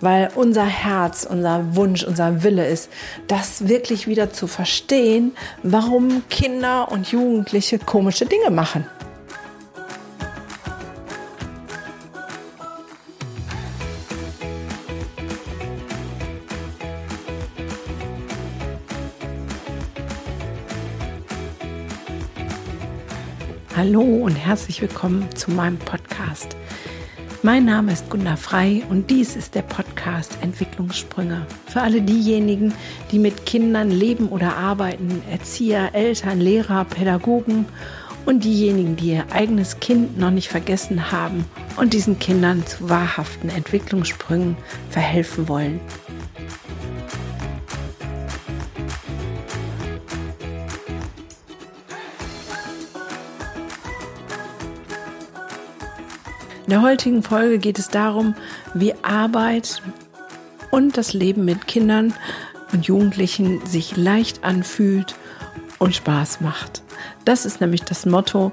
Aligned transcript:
weil 0.00 0.30
unser 0.34 0.64
Herz, 0.64 1.26
unser 1.28 1.76
Wunsch, 1.76 2.04
unser 2.04 2.42
Wille 2.42 2.66
ist, 2.66 2.90
das 3.28 3.68
wirklich 3.68 4.06
wieder 4.06 4.32
zu 4.32 4.46
verstehen, 4.46 5.32
warum 5.62 6.22
Kinder 6.28 6.90
und 6.90 7.12
Jugendliche 7.12 7.78
komische 7.78 8.26
Dinge 8.26 8.50
machen. 8.50 8.86
Hallo 23.76 24.02
und 24.02 24.34
herzlich 24.34 24.82
willkommen 24.82 25.34
zu 25.34 25.50
meinem 25.52 25.78
Podcast. 25.78 26.54
Mein 27.42 27.64
Name 27.64 27.92
ist 27.92 28.10
Gunda 28.10 28.36
Frei 28.36 28.82
und 28.90 29.08
dies 29.08 29.34
ist 29.34 29.54
der 29.54 29.62
Podcast 29.62 30.36
Entwicklungssprünge. 30.42 31.46
Für 31.68 31.80
alle 31.80 32.02
diejenigen, 32.02 32.74
die 33.10 33.18
mit 33.18 33.46
Kindern 33.46 33.90
leben 33.90 34.28
oder 34.28 34.58
arbeiten, 34.58 35.22
Erzieher, 35.30 35.94
Eltern, 35.94 36.38
Lehrer, 36.38 36.84
Pädagogen 36.84 37.64
und 38.26 38.44
diejenigen, 38.44 38.96
die 38.96 39.12
ihr 39.12 39.24
eigenes 39.32 39.80
Kind 39.80 40.18
noch 40.18 40.30
nicht 40.30 40.48
vergessen 40.50 41.12
haben 41.12 41.46
und 41.78 41.94
diesen 41.94 42.18
Kindern 42.18 42.66
zu 42.66 42.90
wahrhaften 42.90 43.48
Entwicklungssprüngen 43.48 44.58
verhelfen 44.90 45.48
wollen. 45.48 45.80
In 56.70 56.76
der 56.76 56.82
heutigen 56.82 57.24
Folge 57.24 57.58
geht 57.58 57.80
es 57.80 57.88
darum, 57.88 58.36
wie 58.74 58.94
Arbeit 59.02 59.82
und 60.70 60.96
das 60.96 61.12
Leben 61.12 61.44
mit 61.44 61.66
Kindern 61.66 62.14
und 62.72 62.86
Jugendlichen 62.86 63.66
sich 63.66 63.96
leicht 63.96 64.44
anfühlt 64.44 65.16
und 65.80 65.96
Spaß 65.96 66.42
macht. 66.42 66.84
Das 67.24 67.44
ist 67.44 67.60
nämlich 67.60 67.82
das 67.82 68.06
Motto, 68.06 68.52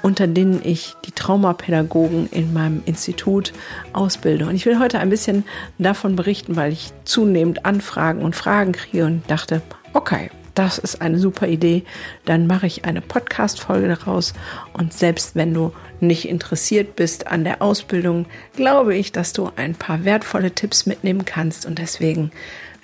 unter 0.00 0.28
dem 0.28 0.60
ich 0.62 0.94
die 1.06 1.10
Traumapädagogen 1.10 2.28
in 2.30 2.52
meinem 2.52 2.84
Institut 2.86 3.52
ausbilde. 3.92 4.46
Und 4.46 4.54
ich 4.54 4.64
will 4.64 4.78
heute 4.78 5.00
ein 5.00 5.10
bisschen 5.10 5.42
davon 5.76 6.14
berichten, 6.14 6.54
weil 6.54 6.72
ich 6.72 6.92
zunehmend 7.04 7.66
Anfragen 7.66 8.22
und 8.22 8.36
Fragen 8.36 8.70
kriege 8.70 9.06
und 9.06 9.28
dachte, 9.28 9.60
okay, 9.92 10.30
das 10.54 10.78
ist 10.78 11.00
eine 11.00 11.18
super 11.18 11.46
Idee, 11.48 11.84
dann 12.24 12.46
mache 12.46 12.66
ich 12.66 12.84
eine 12.84 13.00
Podcast-Folge 13.00 13.88
daraus. 13.88 14.34
Und 14.72 14.92
selbst 14.92 15.34
wenn 15.34 15.52
du 15.52 15.72
nicht 16.00 16.28
interessiert 16.28 16.96
bist 16.96 17.26
an 17.26 17.44
der 17.44 17.62
Ausbildung, 17.62 18.26
glaube 18.56 18.94
ich, 18.94 19.12
dass 19.12 19.32
du 19.32 19.50
ein 19.56 19.74
paar 19.74 20.04
wertvolle 20.04 20.52
Tipps 20.52 20.86
mitnehmen 20.86 21.24
kannst. 21.24 21.66
Und 21.66 21.78
deswegen 21.78 22.30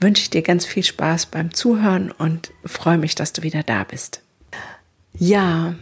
wünsche 0.00 0.22
ich 0.22 0.30
dir 0.30 0.42
ganz 0.42 0.66
viel 0.66 0.82
Spaß 0.82 1.26
beim 1.26 1.52
Zuhören 1.54 2.10
und 2.10 2.52
freue 2.64 2.98
mich, 2.98 3.14
dass 3.14 3.32
du 3.32 3.42
wieder 3.42 3.62
da 3.62 3.84
bist. 3.84 4.22
Ja, 5.12 5.74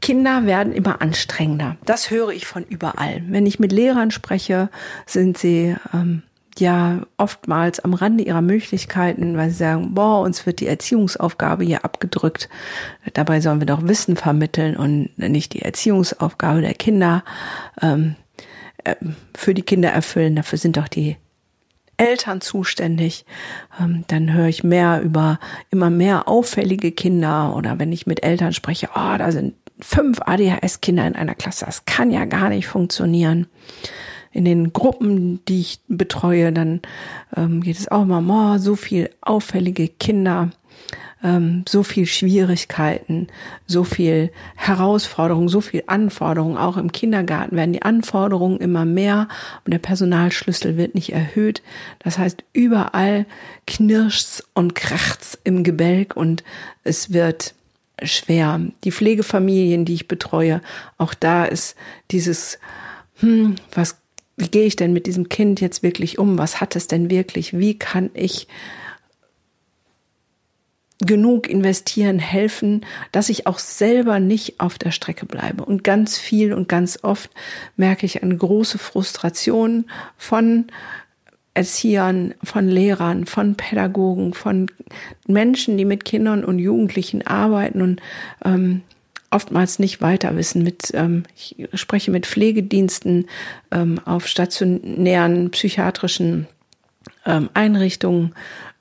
Kinder 0.00 0.46
werden 0.46 0.72
immer 0.72 1.02
anstrengender. 1.02 1.76
Das 1.84 2.10
höre 2.10 2.30
ich 2.30 2.46
von 2.46 2.64
überall. 2.64 3.22
Wenn 3.28 3.46
ich 3.46 3.58
mit 3.58 3.72
Lehrern 3.72 4.10
spreche, 4.10 4.70
sind 5.06 5.36
sie 5.36 5.74
ähm, 5.92 6.22
ja 6.60 7.02
oftmals 7.16 7.80
am 7.80 7.94
Rande 7.94 8.24
ihrer 8.24 8.42
Möglichkeiten, 8.42 9.36
weil 9.36 9.50
sie 9.50 9.56
sagen, 9.56 9.94
boah, 9.94 10.20
uns 10.20 10.46
wird 10.46 10.60
die 10.60 10.66
Erziehungsaufgabe 10.66 11.64
hier 11.64 11.84
abgedrückt. 11.84 12.48
Dabei 13.14 13.40
sollen 13.40 13.60
wir 13.60 13.66
doch 13.66 13.86
Wissen 13.86 14.16
vermitteln 14.16 14.76
und 14.76 15.16
nicht 15.16 15.52
die 15.54 15.62
Erziehungsaufgabe 15.62 16.60
der 16.60 16.74
Kinder 16.74 17.24
ähm, 17.80 18.16
äh, 18.84 18.96
für 19.36 19.54
die 19.54 19.62
Kinder 19.62 19.90
erfüllen. 19.90 20.36
Dafür 20.36 20.58
sind 20.58 20.76
doch 20.76 20.88
die 20.88 21.16
Eltern 21.96 22.40
zuständig. 22.40 23.24
Ähm, 23.80 24.04
dann 24.08 24.32
höre 24.32 24.48
ich 24.48 24.64
mehr 24.64 25.00
über 25.02 25.38
immer 25.70 25.90
mehr 25.90 26.28
auffällige 26.28 26.92
Kinder 26.92 27.54
oder 27.56 27.78
wenn 27.78 27.92
ich 27.92 28.06
mit 28.06 28.22
Eltern 28.22 28.52
spreche, 28.52 28.90
oh, 28.94 29.16
da 29.18 29.32
sind 29.32 29.54
fünf 29.80 30.20
ADHS-Kinder 30.20 31.06
in 31.06 31.16
einer 31.16 31.34
Klasse. 31.34 31.66
Das 31.66 31.84
kann 31.84 32.10
ja 32.10 32.24
gar 32.24 32.48
nicht 32.48 32.66
funktionieren 32.66 33.46
in 34.32 34.44
den 34.44 34.72
Gruppen, 34.72 35.44
die 35.46 35.60
ich 35.60 35.80
betreue, 35.88 36.52
dann 36.52 36.80
ähm, 37.36 37.62
geht 37.62 37.78
es 37.78 37.90
auch 37.90 38.02
immer, 38.02 38.58
so 38.58 38.76
viel 38.76 39.10
auffällige 39.20 39.88
Kinder, 39.88 40.50
ähm, 41.22 41.64
so 41.68 41.82
viel 41.82 42.06
Schwierigkeiten, 42.06 43.28
so 43.66 43.84
viel 43.84 44.30
Herausforderungen, 44.54 45.48
so 45.48 45.60
viel 45.60 45.82
Anforderungen. 45.86 46.56
Auch 46.56 46.76
im 46.76 46.92
Kindergarten 46.92 47.56
werden 47.56 47.72
die 47.72 47.82
Anforderungen 47.82 48.58
immer 48.58 48.84
mehr 48.84 49.28
und 49.64 49.72
der 49.72 49.78
Personalschlüssel 49.78 50.76
wird 50.76 50.94
nicht 50.94 51.12
erhöht. 51.12 51.62
Das 52.00 52.18
heißt, 52.18 52.44
überall 52.52 53.26
knirscht's 53.66 54.44
und 54.54 54.74
kracht's 54.74 55.38
im 55.44 55.64
Gebälk 55.64 56.16
und 56.16 56.44
es 56.84 57.12
wird 57.12 57.54
schwer. 58.02 58.60
Die 58.84 58.92
Pflegefamilien, 58.92 59.84
die 59.84 59.94
ich 59.94 60.08
betreue, 60.08 60.60
auch 60.98 61.14
da 61.14 61.44
ist 61.44 61.76
dieses, 62.10 62.58
hm, 63.20 63.56
was 63.74 63.96
wie 64.36 64.48
gehe 64.48 64.66
ich 64.66 64.76
denn 64.76 64.92
mit 64.92 65.06
diesem 65.06 65.28
Kind 65.28 65.60
jetzt 65.60 65.82
wirklich 65.82 66.18
um? 66.18 66.38
Was 66.38 66.60
hat 66.60 66.76
es 66.76 66.86
denn 66.86 67.10
wirklich? 67.10 67.58
Wie 67.58 67.78
kann 67.78 68.10
ich 68.14 68.48
genug 70.98 71.48
investieren, 71.48 72.18
helfen, 72.18 72.84
dass 73.12 73.28
ich 73.28 73.46
auch 73.46 73.58
selber 73.58 74.18
nicht 74.18 74.60
auf 74.60 74.78
der 74.78 74.92
Strecke 74.92 75.26
bleibe. 75.26 75.64
Und 75.64 75.84
ganz 75.84 76.16
viel 76.16 76.54
und 76.54 76.68
ganz 76.68 77.00
oft 77.02 77.30
merke 77.76 78.06
ich 78.06 78.22
eine 78.22 78.36
große 78.36 78.78
Frustration 78.78 79.84
von 80.16 80.66
Erziehern, 81.52 82.34
von 82.42 82.68
Lehrern, 82.68 83.26
von 83.26 83.56
Pädagogen, 83.56 84.34
von 84.34 84.70
Menschen, 85.26 85.76
die 85.76 85.84
mit 85.84 86.04
Kindern 86.04 86.44
und 86.44 86.58
Jugendlichen 86.58 87.26
arbeiten 87.26 87.82
und 87.82 88.00
ähm, 88.44 88.82
oftmals 89.36 89.78
nicht 89.78 90.00
weiter 90.00 90.34
wissen. 90.36 90.62
Mit, 90.62 90.90
ähm, 90.94 91.24
ich 91.36 91.68
spreche 91.74 92.10
mit 92.10 92.26
Pflegediensten 92.26 93.26
ähm, 93.70 94.00
auf 94.04 94.26
stationären 94.26 95.50
psychiatrischen 95.50 96.46
ähm, 97.26 97.50
Einrichtungen 97.54 98.34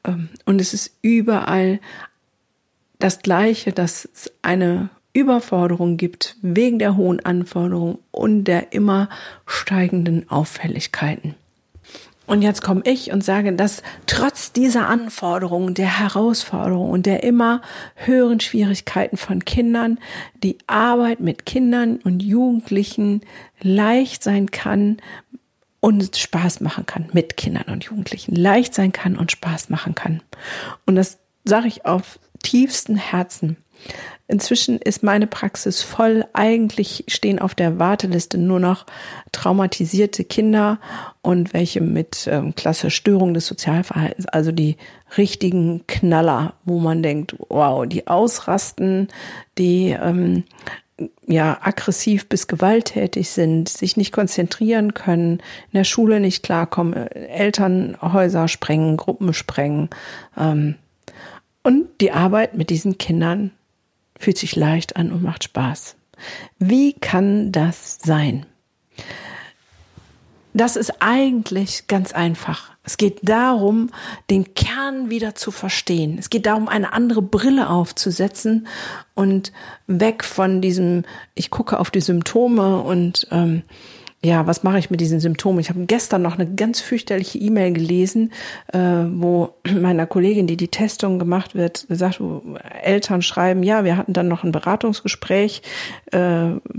ähm, 0.06 0.30
und 0.46 0.62
es 0.62 0.74
ist 0.74 0.92
überall 1.02 1.80
das 3.00 3.20
Gleiche, 3.20 3.74
dass 3.74 4.08
es 4.14 4.32
eine 4.42 4.90
Überforderung 5.14 5.98
gibt 5.98 6.38
wegen 6.42 6.80
der 6.80 6.96
hohen 6.96 7.24
Anforderungen 7.26 8.00
und 8.12 8.46
der 8.46 8.74
immer 8.74 9.10
steigenden 9.46 10.30
Auffälligkeiten. 10.30 11.36
Und 12.28 12.42
jetzt 12.42 12.62
komme 12.62 12.82
ich 12.86 13.12
und 13.12 13.24
sage, 13.24 13.54
dass 13.54 13.84
trotz 14.08 14.52
dieser 14.52 14.88
Anforderungen, 14.88 15.74
der 15.74 16.00
Herausforderungen 16.00 16.92
und 16.92 17.06
der 17.06 17.24
immer 17.24 17.62
höheren 17.96 18.40
Schwierigkeiten 18.40 19.18
von 19.18 19.46
Kindern, 19.46 20.00
die 20.44 20.58
Arbeit 20.68 21.20
mit 21.20 21.46
Kindern 21.46 21.98
und 21.98 22.24
Jugendlichen 22.24 23.22
leicht 23.62 24.24
sein 24.24 24.50
kann 24.52 24.98
und 25.80 26.18
Spaß 26.18 26.62
machen 26.62 26.88
kann 26.88 27.10
mit 27.14 27.38
Kindern 27.38 27.66
und 27.72 27.84
Jugendlichen, 27.84 28.36
leicht 28.36 28.74
sein 28.74 28.92
kann 28.92 29.18
und 29.18 29.32
Spaß 29.32 29.70
machen 29.70 29.94
kann. 29.94 30.24
Und 30.88 30.96
das 30.96 31.20
sage 31.44 31.68
ich 31.68 31.86
auf 31.86 32.20
tiefsten 32.42 32.96
Herzen. 32.96 33.58
Inzwischen 34.28 34.80
ist 34.80 35.04
meine 35.04 35.28
Praxis 35.28 35.84
voll. 35.84 36.26
Eigentlich 36.34 37.04
stehen 37.08 37.38
auf 37.38 37.54
der 37.54 37.78
Warteliste 37.78 38.40
nur 38.40 38.60
noch 38.60 38.88
traumatisierte 39.32 40.24
Kinder 40.24 40.80
und 41.22 41.54
welche 41.54 41.80
mit 41.80 42.28
ähm, 42.32 42.56
Klasse 42.56 42.90
Störung 42.90 43.36
des 43.36 43.46
Sozialverhaltens, 43.46 44.26
also 44.26 44.52
die 44.52 44.78
richtigen 45.16 45.86
Knaller, 45.86 46.54
wo 46.64 46.80
man 46.80 47.04
denkt, 47.04 47.36
wow, 47.50 47.86
die 47.86 48.08
ausrasten, 48.08 49.10
die 49.60 49.90
ähm, 49.90 50.44
ja 51.28 51.60
aggressiv 51.62 52.28
bis 52.28 52.48
gewalttätig 52.48 53.30
sind, 53.30 53.70
sich 53.70 53.96
nicht 53.96 54.12
konzentrieren 54.12 54.96
können, 54.96 55.34
in 55.72 55.74
der 55.74 55.84
Schule 55.84 56.20
nicht 56.20 56.42
klarkommen, 56.42 56.94
Elternhäuser 56.96 58.48
sprengen, 58.48 58.98
Gruppen 58.98 59.34
sprengen. 59.34 59.90
Ähm, 60.36 60.76
und 61.62 61.88
die 62.02 62.12
Arbeit 62.12 62.56
mit 62.56 62.72
diesen 62.72 62.98
Kindern 62.98 63.52
fühlt 64.18 64.38
sich 64.38 64.56
leicht 64.56 64.96
an 64.96 65.12
und 65.12 65.24
macht 65.24 65.44
Spaß. 65.44 65.96
Wie 66.60 66.94
kann 66.94 67.52
das 67.52 68.00
sein? 68.02 68.46
Das 70.54 70.78
ist 70.78 71.02
eigentlich 71.02 71.88
ganz 71.88 72.14
einfach. 72.14 72.72
Es 72.86 72.98
geht 72.98 73.28
darum, 73.28 73.90
den 74.30 74.54
Kern 74.54 75.10
wieder 75.10 75.36
zu 75.36 75.52
verstehen. 75.52 76.18
Es 76.18 76.30
geht 76.30 76.46
darum, 76.46 76.70
eine 76.70 76.94
andere 76.94 77.22
Brille 77.22 77.70
aufzusetzen 77.70 78.68
und 79.16 79.52
weg 79.88 80.24
von 80.24 80.62
diesem, 80.62 81.04
ich 81.34 81.50
gucke 81.50 81.80
auf 81.80 81.92
die 81.92 82.00
Symptome 82.00 82.80
und 82.80 83.28
ähm, 83.32 83.64
ja, 84.26 84.48
was 84.48 84.64
mache 84.64 84.80
ich 84.80 84.90
mit 84.90 85.00
diesen 85.00 85.20
Symptomen? 85.20 85.60
Ich 85.60 85.70
habe 85.70 85.86
gestern 85.86 86.24
noch 86.24 86.40
eine 86.40 86.50
ganz 86.50 86.82
fürchterliche 86.82 87.38
E-Mail 87.38 87.74
gelesen, 87.74 88.34
äh, 88.74 88.80
wo 88.80 89.54
meiner 89.80 90.08
Kollegin, 90.08 90.48
die 90.48 90.58
die 90.58 90.68
Testung 90.68 91.20
gemacht 91.20 91.54
wird, 91.54 91.88
gesagt, 91.88 92.20
wo 92.20 92.42
Eltern 92.84 93.22
schreiben, 93.22 93.62
ja, 93.62 93.84
wir 93.84 93.98
hatten 93.98 94.14
dann 94.14 94.28
noch 94.28 94.44
ein 94.44 94.52
Beratungsgespräch 94.52 95.62
äh, 96.12 96.18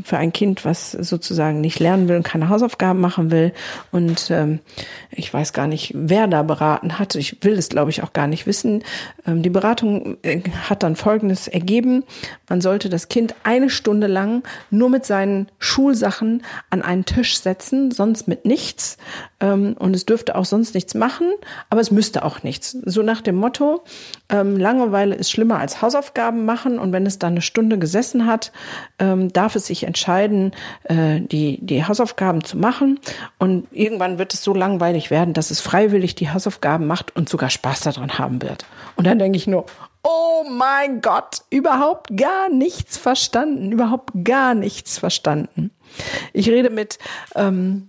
für 0.03 0.17
ein 0.17 0.33
Kind, 0.33 0.65
was 0.65 0.91
sozusagen 0.93 1.61
nicht 1.61 1.79
lernen 1.79 2.09
will 2.09 2.17
und 2.17 2.25
keine 2.25 2.49
Hausaufgaben 2.49 3.01
machen 3.01 3.31
will. 3.31 3.53
Und 3.93 4.29
ähm, 4.31 4.59
ich 5.13 5.33
weiß 5.33 5.53
gar 5.53 5.69
nicht, 5.69 5.93
wer 5.95 6.27
da 6.27 6.43
beraten 6.43 6.99
hat. 6.99 7.15
Ich 7.15 7.45
will 7.45 7.55
es, 7.55 7.69
glaube 7.69 7.91
ich, 7.91 8.03
auch 8.03 8.13
gar 8.13 8.27
nicht 8.27 8.47
wissen. 8.47 8.83
Ähm, 9.25 9.43
die 9.43 9.51
Beratung 9.51 10.17
äh, 10.23 10.41
hat 10.69 10.83
dann 10.83 10.97
Folgendes 10.97 11.47
ergeben. 11.47 12.03
Man 12.49 12.61
sollte 12.61 12.89
das 12.89 13.09
Kind 13.09 13.37
eine 13.45 13.71
Stunde 13.71 14.09
lang 14.09 14.43
nur 14.71 14.91
mit 14.91 15.07
seinen 15.07 15.49
Schulsachen 15.61 16.43
an 16.71 16.83
einen 16.83 17.05
Tisch 17.05 17.36
setzen, 17.41 17.91
sonst 17.91 18.29
mit 18.29 18.45
nichts. 18.45 18.97
Ähm, 19.41 19.77
und 19.79 19.95
es 19.95 20.07
dürfte 20.07 20.35
auch 20.35 20.45
sonst 20.45 20.75
nichts 20.75 20.95
machen, 20.95 21.33
aber 21.71 21.81
es 21.81 21.91
müsste 21.91 22.25
auch 22.25 22.43
nichts. 22.43 22.73
So 22.85 23.03
nach 23.03 23.21
dem 23.21 23.37
Motto, 23.37 23.85
ähm, 24.29 24.57
Langeweile 24.57 25.15
ist 25.15 25.31
schlimmer 25.31 25.59
als 25.59 25.83
Hausaufgaben 25.83 26.45
machen. 26.45 26.79
Und 26.79 26.93
wenn 26.93 27.07
es 27.07 27.19
dann 27.19 27.33
eine 27.33 27.43
Stunde 27.43 27.79
gesessen 27.79 28.27
hat, 28.27 28.53
ähm, 28.99 29.33
darf 29.33 29.57
es 29.57 29.67
sich 29.67 29.85
entscheiden, 29.85 30.53
äh, 30.85 31.21
die, 31.21 31.59
die 31.65 31.85
Hausaufgaben 31.85 32.45
zu 32.45 32.57
machen. 32.57 33.01
Und 33.39 33.67
irgendwann 33.73 34.19
wird 34.19 34.35
es 34.35 34.43
so 34.43 34.55
langweilig 34.55 35.11
werden, 35.11 35.35
dass 35.35 35.51
es 35.51 35.61
freiwillig 35.61 36.15
die 36.15 36.31
Hausaufgaben 36.31 36.87
macht 36.87 37.15
und 37.17 37.29
sogar 37.29 37.51
Spaß 37.51 37.81
daran 37.81 38.19
haben 38.19 38.43
wird. 38.43 38.67
Und 38.97 39.07
dann 39.07 39.19
denke 39.19 39.37
ich 39.37 39.47
nur, 39.47 39.67
Oh 40.09 40.45
mein 40.49 41.01
Gott, 41.01 41.43
überhaupt 41.51 42.17
gar 42.17 42.49
nichts 42.49 42.97
verstanden, 42.97 43.73
überhaupt 43.73 44.13
gar 44.23 44.55
nichts 44.55 44.99
verstanden. 44.99 45.73
Ich 46.33 46.49
rede 46.49 46.71
mit 46.71 46.99
ähm, 47.35 47.89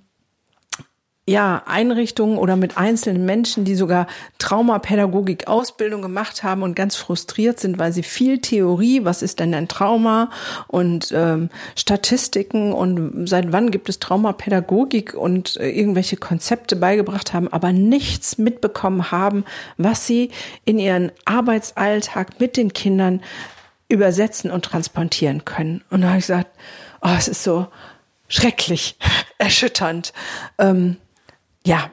ja, 1.30 1.62
Einrichtungen 1.66 2.38
oder 2.38 2.56
mit 2.56 2.78
einzelnen 2.78 3.26
Menschen, 3.26 3.66
die 3.66 3.76
sogar 3.76 4.08
Traumapädagogik 4.38 5.48
Ausbildung 5.50 6.02
gemacht 6.02 6.42
haben 6.42 6.64
und 6.64 6.74
ganz 6.74 6.96
frustriert 6.96 7.60
sind, 7.60 7.78
weil 7.78 7.92
sie 7.92 8.04
viel 8.04 8.40
Theorie, 8.40 9.04
was 9.04 9.22
ist 9.22 9.42
denn 9.42 9.54
ein 9.54 9.68
Trauma 9.68 10.30
und 10.68 11.12
ähm, 11.14 11.50
Statistiken 11.76 12.72
und 12.72 13.28
seit 13.28 13.52
wann 13.52 13.72
gibt 13.72 13.90
es 13.90 14.00
Traumapädagogik 14.00 15.16
und 15.16 15.58
äh, 15.58 15.70
irgendwelche 15.70 16.16
Konzepte 16.16 16.78
beigebracht 16.78 17.34
haben, 17.34 17.52
aber 17.52 17.74
nichts 17.74 18.38
mitbekommen 18.38 19.12
haben, 19.12 19.44
was 19.76 20.08
sie 20.08 20.32
in 20.64 20.80
ihren 20.80 21.12
Arbeitsalltag 21.26 22.40
mit 22.40 22.56
den 22.56 22.72
Kindern 22.72 23.22
übersetzen 23.90 24.50
und 24.50 24.64
transportieren 24.64 25.44
können. 25.44 25.84
Und 25.90 26.02
da 26.02 26.08
habe 26.08 26.20
ich 26.20 26.26
gesagt, 26.26 26.52
oh, 27.02 27.16
es 27.18 27.28
ist 27.28 27.44
so 27.44 27.68
schrecklich, 28.28 28.98
erschütternd. 29.38 30.14
Ähm, 30.58 30.98
ja, 31.66 31.90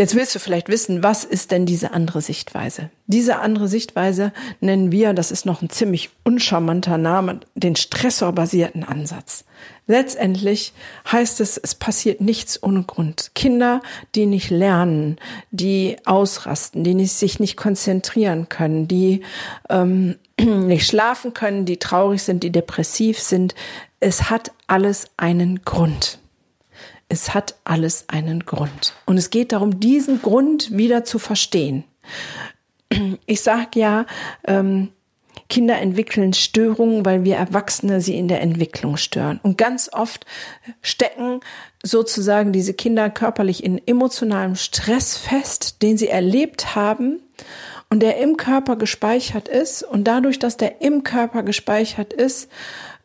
Jetzt 0.00 0.14
willst 0.14 0.34
du 0.34 0.38
vielleicht 0.38 0.70
wissen, 0.70 1.02
was 1.02 1.24
ist 1.24 1.50
denn 1.50 1.66
diese 1.66 1.92
andere 1.92 2.22
Sichtweise? 2.22 2.88
Diese 3.06 3.40
andere 3.40 3.68
Sichtweise 3.68 4.32
nennen 4.60 4.92
wir, 4.92 5.12
das 5.12 5.30
ist 5.30 5.44
noch 5.44 5.60
ein 5.60 5.68
ziemlich 5.68 6.08
uncharmanter 6.24 6.96
Name, 6.96 7.40
den 7.54 7.76
stressorbasierten 7.76 8.82
Ansatz. 8.82 9.44
Letztendlich 9.86 10.72
heißt 11.12 11.42
es, 11.42 11.58
es 11.58 11.74
passiert 11.74 12.22
nichts 12.22 12.62
ohne 12.62 12.84
Grund. 12.84 13.32
Kinder, 13.34 13.82
die 14.14 14.24
nicht 14.24 14.48
lernen, 14.48 15.18
die 15.50 15.98
ausrasten, 16.06 16.82
die 16.82 16.94
nicht, 16.94 17.12
sich 17.12 17.38
nicht 17.38 17.58
konzentrieren 17.58 18.48
können, 18.48 18.88
die 18.88 19.20
ähm, 19.68 20.16
nicht 20.40 20.86
schlafen 20.86 21.34
können, 21.34 21.66
die 21.66 21.76
traurig 21.76 22.22
sind, 22.22 22.42
die 22.42 22.52
depressiv 22.52 23.18
sind, 23.20 23.54
es 24.00 24.30
hat 24.30 24.52
alles 24.66 25.06
einen 25.16 25.62
Grund. 25.64 26.18
Es 27.08 27.34
hat 27.34 27.56
alles 27.64 28.04
einen 28.08 28.46
Grund. 28.46 28.94
Und 29.04 29.18
es 29.18 29.30
geht 29.30 29.52
darum, 29.52 29.78
diesen 29.80 30.22
Grund 30.22 30.76
wieder 30.76 31.04
zu 31.04 31.18
verstehen. 31.18 31.84
Ich 33.26 33.42
sage 33.42 33.78
ja, 33.78 34.06
ähm, 34.46 34.88
Kinder 35.48 35.78
entwickeln 35.78 36.32
Störungen, 36.32 37.04
weil 37.04 37.24
wir 37.24 37.36
Erwachsene 37.36 38.00
sie 38.00 38.16
in 38.16 38.28
der 38.28 38.40
Entwicklung 38.40 38.96
stören. 38.96 39.38
Und 39.42 39.58
ganz 39.58 39.90
oft 39.92 40.26
stecken 40.82 41.40
sozusagen 41.82 42.52
diese 42.52 42.74
Kinder 42.74 43.10
körperlich 43.10 43.64
in 43.64 43.84
emotionalem 43.86 44.56
Stress 44.56 45.16
fest, 45.16 45.82
den 45.82 45.98
sie 45.98 46.08
erlebt 46.08 46.74
haben 46.74 47.20
und 47.90 48.00
der 48.00 48.18
im 48.18 48.36
Körper 48.36 48.76
gespeichert 48.76 49.48
ist. 49.48 49.82
Und 49.82 50.04
dadurch, 50.04 50.38
dass 50.38 50.56
der 50.56 50.80
im 50.80 51.02
Körper 51.02 51.42
gespeichert 51.42 52.12
ist, 52.12 52.48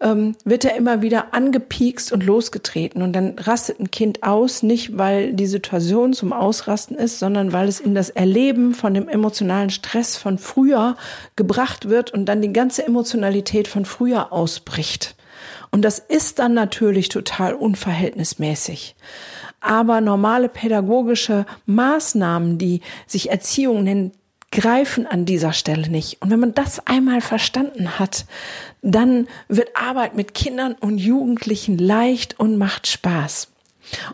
ähm, 0.06 0.36
wird 0.46 0.64
er 0.64 0.76
immer 0.76 1.02
wieder 1.02 1.34
angepiekst 1.34 2.14
und 2.14 2.24
losgetreten. 2.24 3.02
Und 3.02 3.14
dann 3.14 3.40
rastet 3.40 3.80
ein 3.80 3.90
Kind 3.90 4.22
aus, 4.22 4.62
nicht 4.62 4.98
weil 4.98 5.34
die 5.34 5.48
Situation 5.48 6.14
zum 6.14 6.32
Ausrasten 6.32 6.96
ist, 6.96 7.18
sondern 7.18 7.52
weil 7.52 7.68
es 7.68 7.80
in 7.80 7.96
das 7.96 8.12
Erleben 8.12 8.76
von 8.76 8.94
dem 8.94 9.10
emotionalen 9.10 9.72
Stress 9.72 10.16
von 10.16 10.38
früher 10.38 10.96
gebracht 11.36 11.90
wird 11.90 12.12
und 12.12 12.28
dann 12.28 12.44
die 12.44 12.54
ganze 12.54 12.86
Emotionalität 12.86 13.68
von 13.68 13.86
früher 13.86 14.32
ausbricht. 14.32 15.16
Und 15.72 15.82
das 15.82 15.98
ist 15.98 16.38
dann 16.38 16.54
natürlich 16.54 17.10
total 17.10 17.56
unverhältnismäßig. 17.56 18.96
Aber 19.60 20.02
normale 20.02 20.50
pädagogische 20.50 21.48
Maßnahmen, 21.66 22.60
die 22.60 22.82
sich 23.08 23.32
Erziehung 23.32 23.84
nennen, 23.84 24.12
greifen 24.56 25.06
an 25.06 25.26
dieser 25.26 25.52
Stelle 25.52 25.90
nicht. 25.90 26.22
Und 26.22 26.32
wenn 26.32 26.40
man 26.40 26.54
das 26.54 26.86
einmal 26.88 27.20
verstanden 27.20 28.00
hat, 28.00 28.26
dann 28.82 29.28
wird 29.50 29.76
Arbeit 29.76 30.16
mit 30.16 30.34
Kindern 30.34 30.74
und 30.74 30.98
Jugendlichen 30.98 31.78
leicht 31.78 32.40
und 32.40 32.58
macht 32.58 32.88
Spaß. 32.88 33.50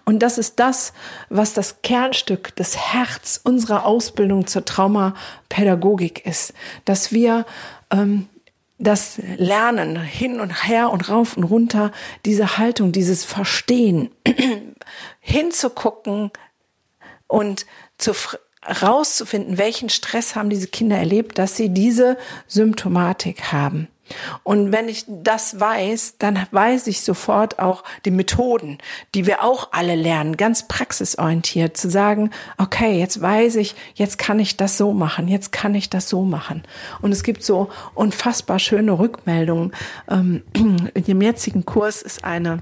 Und 0.04 0.20
das 0.20 0.38
ist 0.38 0.60
das, 0.60 0.94
was 1.30 1.54
das 1.54 1.82
Kernstück, 1.84 2.56
das 2.56 2.76
Herz 2.76 3.40
unserer 3.44 3.86
Ausbildung 3.86 4.48
zur 4.48 4.66
Traumapädagogik 4.66 6.26
ist, 6.26 6.54
dass 6.86 7.12
wir 7.12 7.46
ähm, 7.92 8.28
das 8.80 9.20
Lernen 9.38 9.96
hin 10.02 10.42
und 10.42 10.68
her 10.68 10.90
und 10.90 11.08
rauf 11.08 11.38
und 11.38 11.44
runter, 11.44 11.92
diese 12.26 12.58
Haltung, 12.58 12.92
dieses 12.92 13.24
Verstehen, 13.24 14.10
hinzugucken 15.20 16.32
und 17.28 17.68
zu 17.98 18.14
rauszufinden, 18.82 19.58
welchen 19.58 19.90
Stress 19.90 20.36
haben 20.36 20.50
diese 20.50 20.68
Kinder 20.68 20.98
erlebt, 20.98 21.38
dass 21.38 21.58
sie 21.58 21.70
diese 21.70 22.18
Symptomatik 22.48 23.52
haben. 23.52 23.88
Und 24.44 24.72
wenn 24.72 24.90
ich 24.90 25.06
das 25.08 25.60
weiß, 25.60 26.16
dann 26.20 26.46
weiß 26.52 26.88
ich 26.88 27.02
sofort 27.02 27.60
auch 27.60 27.84
die 28.06 28.12
Methoden, 28.12 28.78
die 29.16 29.26
wir 29.26 29.44
auch 29.44 29.70
alle 29.72 29.96
lernen, 29.96 30.38
ganz 30.38 30.68
praxisorientiert, 30.68 31.78
zu 31.78 31.90
sagen, 31.90 32.32
okay, 32.58 33.00
jetzt 33.00 33.22
weiß 33.22 33.56
ich, 33.56 33.76
jetzt 33.96 34.18
kann 34.18 34.40
ich 34.40 34.58
das 34.58 34.78
so 34.78 34.94
machen, 34.94 35.28
jetzt 35.28 35.52
kann 35.52 35.76
ich 35.76 35.90
das 35.90 36.10
so 36.10 36.24
machen. 36.24 36.64
Und 37.02 37.12
es 37.12 37.24
gibt 37.24 37.44
so 37.44 37.70
unfassbar 37.94 38.60
schöne 38.60 39.00
Rückmeldungen. 39.00 39.72
Ähm, 40.10 40.44
in 40.54 41.04
dem 41.06 41.22
jetzigen 41.22 41.66
Kurs 41.66 42.02
ist 42.02 42.24
eine 42.24 42.60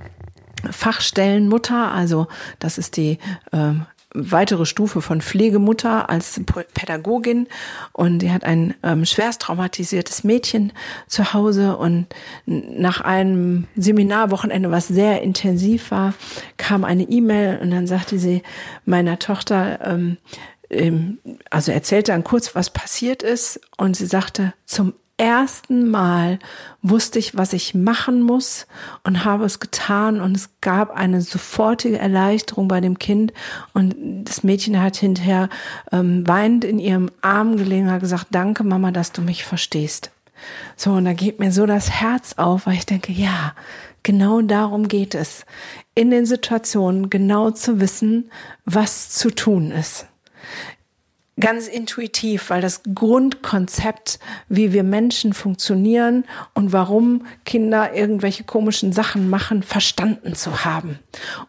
Fachstellenmutter, 0.69 1.91
also 1.91 2.27
das 2.59 2.77
ist 2.77 2.97
die 2.97 3.17
ähm, 3.53 3.85
weitere 4.31 4.65
Stufe 4.65 5.01
von 5.01 5.21
Pflegemutter 5.21 6.09
als 6.09 6.41
Pädagogin. 6.73 7.47
Und 7.93 8.19
die 8.19 8.31
hat 8.31 8.43
ein 8.43 8.75
ähm, 8.83 9.05
schwerst 9.05 9.41
traumatisiertes 9.41 10.23
Mädchen 10.23 10.73
zu 11.07 11.33
Hause. 11.33 11.77
Und 11.77 12.07
nach 12.45 13.01
einem 13.01 13.67
Seminarwochenende, 13.75 14.71
was 14.71 14.88
sehr 14.88 15.21
intensiv 15.21 15.91
war, 15.91 16.13
kam 16.57 16.83
eine 16.83 17.03
E-Mail 17.03 17.59
und 17.61 17.71
dann 17.71 17.88
sagte 17.88 18.19
sie 18.19 18.43
meiner 18.85 19.19
Tochter, 19.19 19.79
ähm, 19.83 20.17
ähm, 20.69 21.19
also 21.49 21.71
erzählte 21.71 22.11
dann 22.11 22.23
kurz, 22.23 22.55
was 22.55 22.69
passiert 22.69 23.23
ist. 23.23 23.59
Und 23.77 23.95
sie 23.95 24.05
sagte, 24.05 24.53
zum 24.65 24.93
ersten 25.19 25.89
Mal 25.89 26.39
wusste 26.81 27.19
ich, 27.19 27.35
was 27.38 27.53
ich 27.53 27.75
machen 27.75 28.21
muss 28.21 28.67
und 29.03 29.25
habe 29.25 29.45
es 29.45 29.59
getan 29.59 30.21
und 30.21 30.35
es 30.35 30.49
gab 30.61 30.95
eine 30.95 31.21
sofortige 31.21 31.99
Erleichterung 31.99 32.67
bei 32.67 32.81
dem 32.81 32.97
Kind 32.97 33.33
und 33.73 33.95
das 34.23 34.43
Mädchen 34.43 34.81
hat 34.81 34.95
hinterher 34.95 35.49
ähm, 35.91 36.27
weinend 36.27 36.63
in 36.63 36.79
ihrem 36.79 37.11
Arm 37.21 37.57
gelegen 37.57 37.89
und 37.89 37.99
gesagt, 37.99 38.27
danke 38.31 38.63
Mama, 38.63 38.91
dass 38.91 39.11
du 39.11 39.21
mich 39.21 39.43
verstehst. 39.43 40.11
So, 40.77 40.91
und 40.91 41.05
da 41.05 41.13
geht 41.13 41.39
mir 41.39 41.51
so 41.51 41.65
das 41.65 41.91
Herz 41.91 42.35
auf, 42.38 42.65
weil 42.65 42.75
ich 42.75 42.85
denke, 42.85 43.11
ja, 43.11 43.53
genau 44.03 44.41
darum 44.41 44.88
geht 44.88 45.13
es. 45.13 45.45
In 45.95 46.11
den 46.11 46.25
Situationen 46.25 47.09
genau 47.09 47.51
zu 47.51 47.81
wissen, 47.81 48.31
was 48.63 49.09
zu 49.09 49.31
tun 49.31 49.71
ist 49.71 50.07
ganz 51.39 51.67
intuitiv, 51.67 52.50
weil 52.50 52.62
das 52.62 52.81
Grundkonzept, 52.93 54.19
wie 54.48 54.74
wir 54.74 54.84
Menschen 54.84 55.34
funktionieren 55.34 56.25
und 56.53 56.72
warum 56.72 57.25
Kinder 57.46 57.93
irgendwelche 57.93 58.43
komischen 58.43 58.93
Sachen 58.93 59.29
machen, 59.29 59.63
verstanden 59.63 60.36
zu 60.36 60.63
haben. 60.65 61.00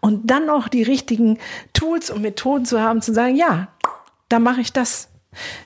Und 0.01 0.31
dann 0.31 0.49
auch 0.49 0.69
die 0.69 0.83
richtigen 0.83 1.39
Tools 1.73 2.11
und 2.11 2.23
Methoden 2.23 2.65
zu 2.65 2.81
haben, 2.81 3.03
zu 3.03 3.13
sagen, 3.13 3.37
ja, 3.37 3.69
da 4.29 4.39
mache 4.39 4.61
ich 4.61 4.73
das. 4.73 5.10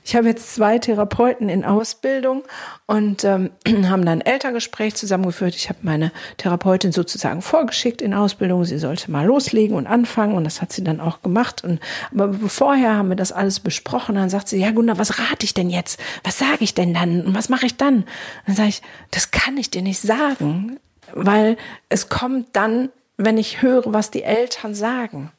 Ich 0.04 0.14
habe 0.14 0.28
jetzt 0.28 0.54
zwei 0.54 0.78
Therapeuten 0.78 1.48
in 1.48 1.64
Ausbildung 1.64 2.42
und 2.86 3.24
ähm, 3.24 3.50
haben 3.66 4.04
dann 4.04 4.20
ein 4.20 4.20
Elterngespräch 4.20 4.94
zusammengeführt. 4.94 5.54
Ich 5.54 5.70
habe 5.70 5.78
meine 5.82 6.12
Therapeutin 6.36 6.92
sozusagen 6.92 7.40
vorgeschickt 7.40 8.02
in 8.02 8.12
Ausbildung. 8.12 8.64
Sie 8.64 8.78
sollte 8.78 9.10
mal 9.10 9.24
loslegen 9.24 9.76
und 9.76 9.86
anfangen 9.86 10.34
und 10.34 10.44
das 10.44 10.60
hat 10.60 10.72
sie 10.72 10.84
dann 10.84 11.00
auch 11.00 11.22
gemacht. 11.22 11.64
Und 11.64 11.80
aber 12.12 12.34
vorher 12.48 12.96
haben 12.96 13.08
wir 13.08 13.16
das 13.16 13.32
alles 13.32 13.60
besprochen. 13.60 14.16
Dann 14.16 14.28
sagt 14.28 14.48
sie, 14.48 14.60
ja 14.60 14.70
Gunda, 14.70 14.98
was 14.98 15.18
rate 15.18 15.44
ich 15.44 15.54
denn 15.54 15.70
jetzt? 15.70 15.98
Was 16.22 16.38
sage 16.38 16.58
ich 16.60 16.74
denn 16.74 16.92
dann? 16.92 17.22
Und 17.22 17.34
was 17.34 17.48
mache 17.48 17.66
ich 17.66 17.76
dann? 17.76 18.04
Dann 18.46 18.56
sage 18.56 18.68
ich, 18.68 18.82
das 19.10 19.30
kann 19.30 19.56
ich 19.56 19.70
dir 19.70 19.82
nicht 19.82 20.00
sagen, 20.00 20.78
weil 21.12 21.56
es 21.88 22.10
kommt 22.10 22.48
dann, 22.52 22.90
wenn 23.16 23.38
ich 23.38 23.62
höre, 23.62 23.84
was 23.86 24.10
die 24.10 24.24
Eltern 24.24 24.74
sagen. 24.74 25.30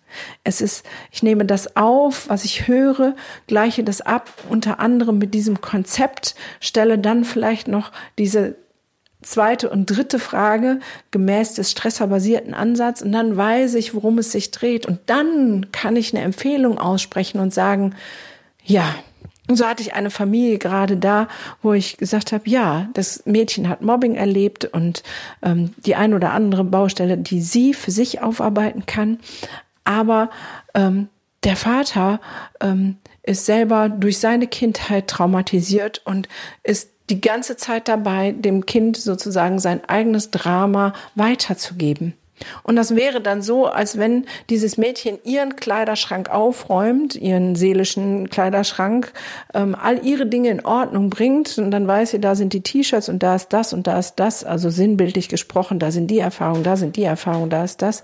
Es 0.44 0.62
ist, 0.62 0.86
ich 1.12 1.24
nehme 1.24 1.46
das 1.46 1.76
auf, 1.76 2.30
was 2.30 2.46
ich 2.46 2.68
höre, 2.68 3.16
gleiche 3.48 3.84
das 3.84 4.02
ab, 4.02 4.30
unter 4.50 4.80
anderem 4.80 5.18
mit 5.18 5.34
diesem 5.34 5.62
Konzept, 5.62 6.36
stelle 6.60 6.98
dann 6.98 7.26
vielleicht 7.26 7.68
noch 7.68 7.92
diese 8.18 8.56
zweite 9.22 9.70
und 9.70 9.88
dritte 9.88 10.20
Frage 10.20 10.80
gemäß 11.12 11.56
des 11.56 11.72
stressorbasierten 11.72 12.54
Ansatz 12.54 13.02
und 13.02 13.12
dann 13.12 13.36
weiß 13.36 13.74
ich, 13.76 13.94
worum 13.94 14.20
es 14.20 14.32
sich 14.32 14.52
dreht. 14.52 14.86
Und 14.86 15.00
dann 15.08 15.72
kann 15.72 15.96
ich 15.96 16.14
eine 16.14 16.24
Empfehlung 16.24 16.78
aussprechen 16.78 17.40
und 17.40 17.54
sagen, 17.54 17.96
ja, 18.64 18.96
und 19.48 19.58
so 19.58 19.66
hatte 19.66 19.84
ich 19.84 19.94
eine 19.94 20.10
Familie 20.10 20.58
gerade 20.58 20.98
da, 20.98 21.28
wo 21.62 21.74
ich 21.74 21.98
gesagt 21.98 22.32
habe, 22.32 22.50
ja, 22.50 22.90
das 22.94 23.26
Mädchen 23.26 23.70
hat 23.70 23.82
Mobbing 23.82 24.16
erlebt 24.16 24.66
und 24.66 25.04
ähm, 25.44 25.74
die 25.78 25.96
ein 25.96 26.16
oder 26.16 26.32
andere 26.32 26.64
Baustelle, 26.64 27.18
die 27.18 27.42
sie 27.42 27.76
für 27.76 27.92
sich 27.92 28.22
aufarbeiten 28.22 28.88
kann, 28.88 29.20
aber 29.86 30.30
ähm, 30.74 31.08
der 31.44 31.56
Vater 31.56 32.20
ähm, 32.60 32.98
ist 33.24 33.46
selber 33.46 33.88
durch 33.90 34.20
seine 34.20 34.48
Kindheit 34.48 35.08
traumatisiert 35.08 36.02
und 36.06 36.28
ist 36.64 36.90
die 37.10 37.22
ganze 37.22 37.56
Zeit 37.56 37.88
dabei, 37.88 38.32
dem 38.32 38.66
Kind 38.66 38.98
sozusagen 38.98 39.60
sein 39.60 39.88
eigenes 39.88 40.32
Drama 40.32 40.94
weiterzugeben. 41.14 42.16
Und 42.64 42.76
das 42.76 42.96
wäre 42.96 43.22
dann 43.22 43.42
so, 43.42 43.68
als 43.68 43.98
wenn 43.98 44.26
dieses 44.50 44.78
Mädchen 44.78 45.20
ihren 45.24 45.56
Kleiderschrank 45.56 46.30
aufräumt, 46.30 47.16
ihren 47.16 47.56
seelischen 47.56 48.30
Kleiderschrank, 48.30 49.14
ähm, 49.54 49.76
all 49.80 50.06
ihre 50.06 50.26
Dinge 50.26 50.50
in 50.50 50.66
Ordnung 50.66 51.10
bringt 51.10 51.58
und 51.58 51.72
dann 51.72 51.88
weiß 51.88 52.12
sie, 52.12 52.20
da 52.20 52.36
sind 52.36 52.52
die 52.52 52.62
T-Shirts 52.62 53.08
und 53.08 53.24
da 53.24 53.36
ist 53.36 53.54
das 53.54 53.72
und 53.72 53.88
da 53.88 53.98
ist 53.98 54.16
das, 54.16 54.44
also 54.44 54.70
sinnbildlich 54.70 55.30
gesprochen, 55.30 55.80
da 55.80 55.92
sind 55.92 56.08
die 56.08 56.20
Erfahrungen, 56.20 56.64
da 56.64 56.76
sind 56.76 56.98
die 56.98 57.04
Erfahrungen, 57.04 57.50
da 57.50 57.64
ist 57.64 57.82
das. 57.82 58.04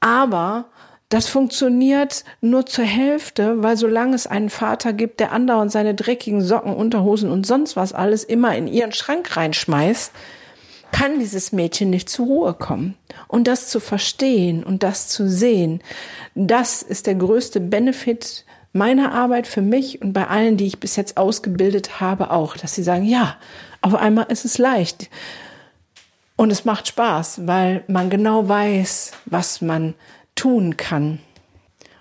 Aber 0.00 0.64
das 1.12 1.28
funktioniert 1.28 2.24
nur 2.40 2.64
zur 2.64 2.86
Hälfte, 2.86 3.62
weil 3.62 3.76
solange 3.76 4.14
es 4.14 4.26
einen 4.26 4.48
Vater 4.48 4.94
gibt, 4.94 5.20
der 5.20 5.32
andauernd 5.32 5.70
seine 5.70 5.94
dreckigen 5.94 6.40
Socken, 6.40 6.74
Unterhosen 6.74 7.30
und 7.30 7.46
sonst 7.46 7.76
was 7.76 7.92
alles 7.92 8.24
immer 8.24 8.56
in 8.56 8.66
ihren 8.66 8.92
Schrank 8.92 9.36
reinschmeißt, 9.36 10.10
kann 10.90 11.18
dieses 11.18 11.52
Mädchen 11.52 11.90
nicht 11.90 12.08
zur 12.08 12.26
Ruhe 12.26 12.54
kommen. 12.54 12.94
Und 13.28 13.46
das 13.46 13.68
zu 13.68 13.78
verstehen 13.78 14.64
und 14.64 14.82
das 14.82 15.08
zu 15.08 15.28
sehen, 15.28 15.82
das 16.34 16.82
ist 16.82 17.06
der 17.06 17.16
größte 17.16 17.60
Benefit 17.60 18.46
meiner 18.72 19.12
Arbeit 19.12 19.46
für 19.46 19.60
mich 19.60 20.00
und 20.00 20.14
bei 20.14 20.28
allen, 20.28 20.56
die 20.56 20.66
ich 20.66 20.80
bis 20.80 20.96
jetzt 20.96 21.18
ausgebildet 21.18 22.00
habe, 22.00 22.30
auch, 22.30 22.56
dass 22.56 22.74
sie 22.74 22.82
sagen, 22.82 23.04
ja, 23.04 23.36
auf 23.82 23.94
einmal 23.94 24.26
ist 24.30 24.46
es 24.46 24.56
leicht. 24.56 25.10
Und 26.36 26.50
es 26.50 26.64
macht 26.64 26.88
Spaß, 26.88 27.46
weil 27.46 27.84
man 27.86 28.08
genau 28.08 28.48
weiß, 28.48 29.12
was 29.26 29.60
man 29.60 29.92
tun 30.42 30.76
kann. 30.76 31.20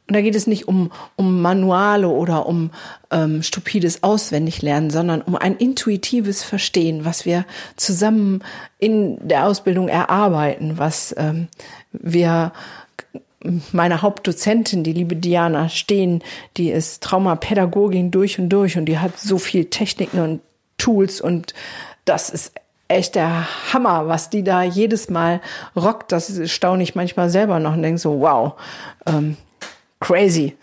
Und 0.07 0.15
da 0.15 0.21
geht 0.21 0.35
es 0.35 0.47
nicht 0.47 0.67
um, 0.67 0.91
um 1.15 1.41
Manuale 1.41 2.09
oder 2.09 2.47
um 2.47 2.71
ähm, 3.11 3.43
stupides 3.43 4.01
Auswendiglernen, 4.01 4.89
sondern 4.89 5.21
um 5.21 5.35
ein 5.35 5.55
intuitives 5.55 6.43
Verstehen, 6.43 7.05
was 7.05 7.25
wir 7.25 7.45
zusammen 7.75 8.43
in 8.79 9.25
der 9.25 9.45
Ausbildung 9.45 9.87
erarbeiten, 9.87 10.79
was 10.79 11.13
ähm, 11.17 11.49
wir 11.91 12.51
meine 13.71 14.01
Hauptdozentin, 14.01 14.83
die 14.83 14.93
liebe 14.93 15.15
Diana 15.15 15.69
Stehen, 15.69 16.23
die 16.57 16.71
ist 16.71 17.03
Traumapädagogin 17.03 18.09
durch 18.09 18.39
und 18.39 18.49
durch 18.49 18.75
und 18.75 18.85
die 18.85 18.97
hat 18.97 19.19
so 19.19 19.37
viel 19.37 19.65
Techniken 19.65 20.19
und 20.19 20.41
Tools 20.77 21.21
und 21.21 21.53
das 22.05 22.31
ist 22.31 22.53
echt 22.91 23.15
der 23.15 23.47
Hammer, 23.73 24.07
was 24.07 24.29
die 24.29 24.43
da 24.43 24.63
jedes 24.63 25.09
Mal 25.09 25.41
rockt. 25.75 26.11
Das 26.11 26.49
staune 26.51 26.83
ich 26.83 26.95
manchmal 26.95 27.29
selber 27.29 27.59
noch 27.59 27.73
und 27.73 27.81
denke 27.81 27.99
so, 27.99 28.19
wow, 28.19 28.53
ähm, 29.05 29.37
crazy. 29.99 30.57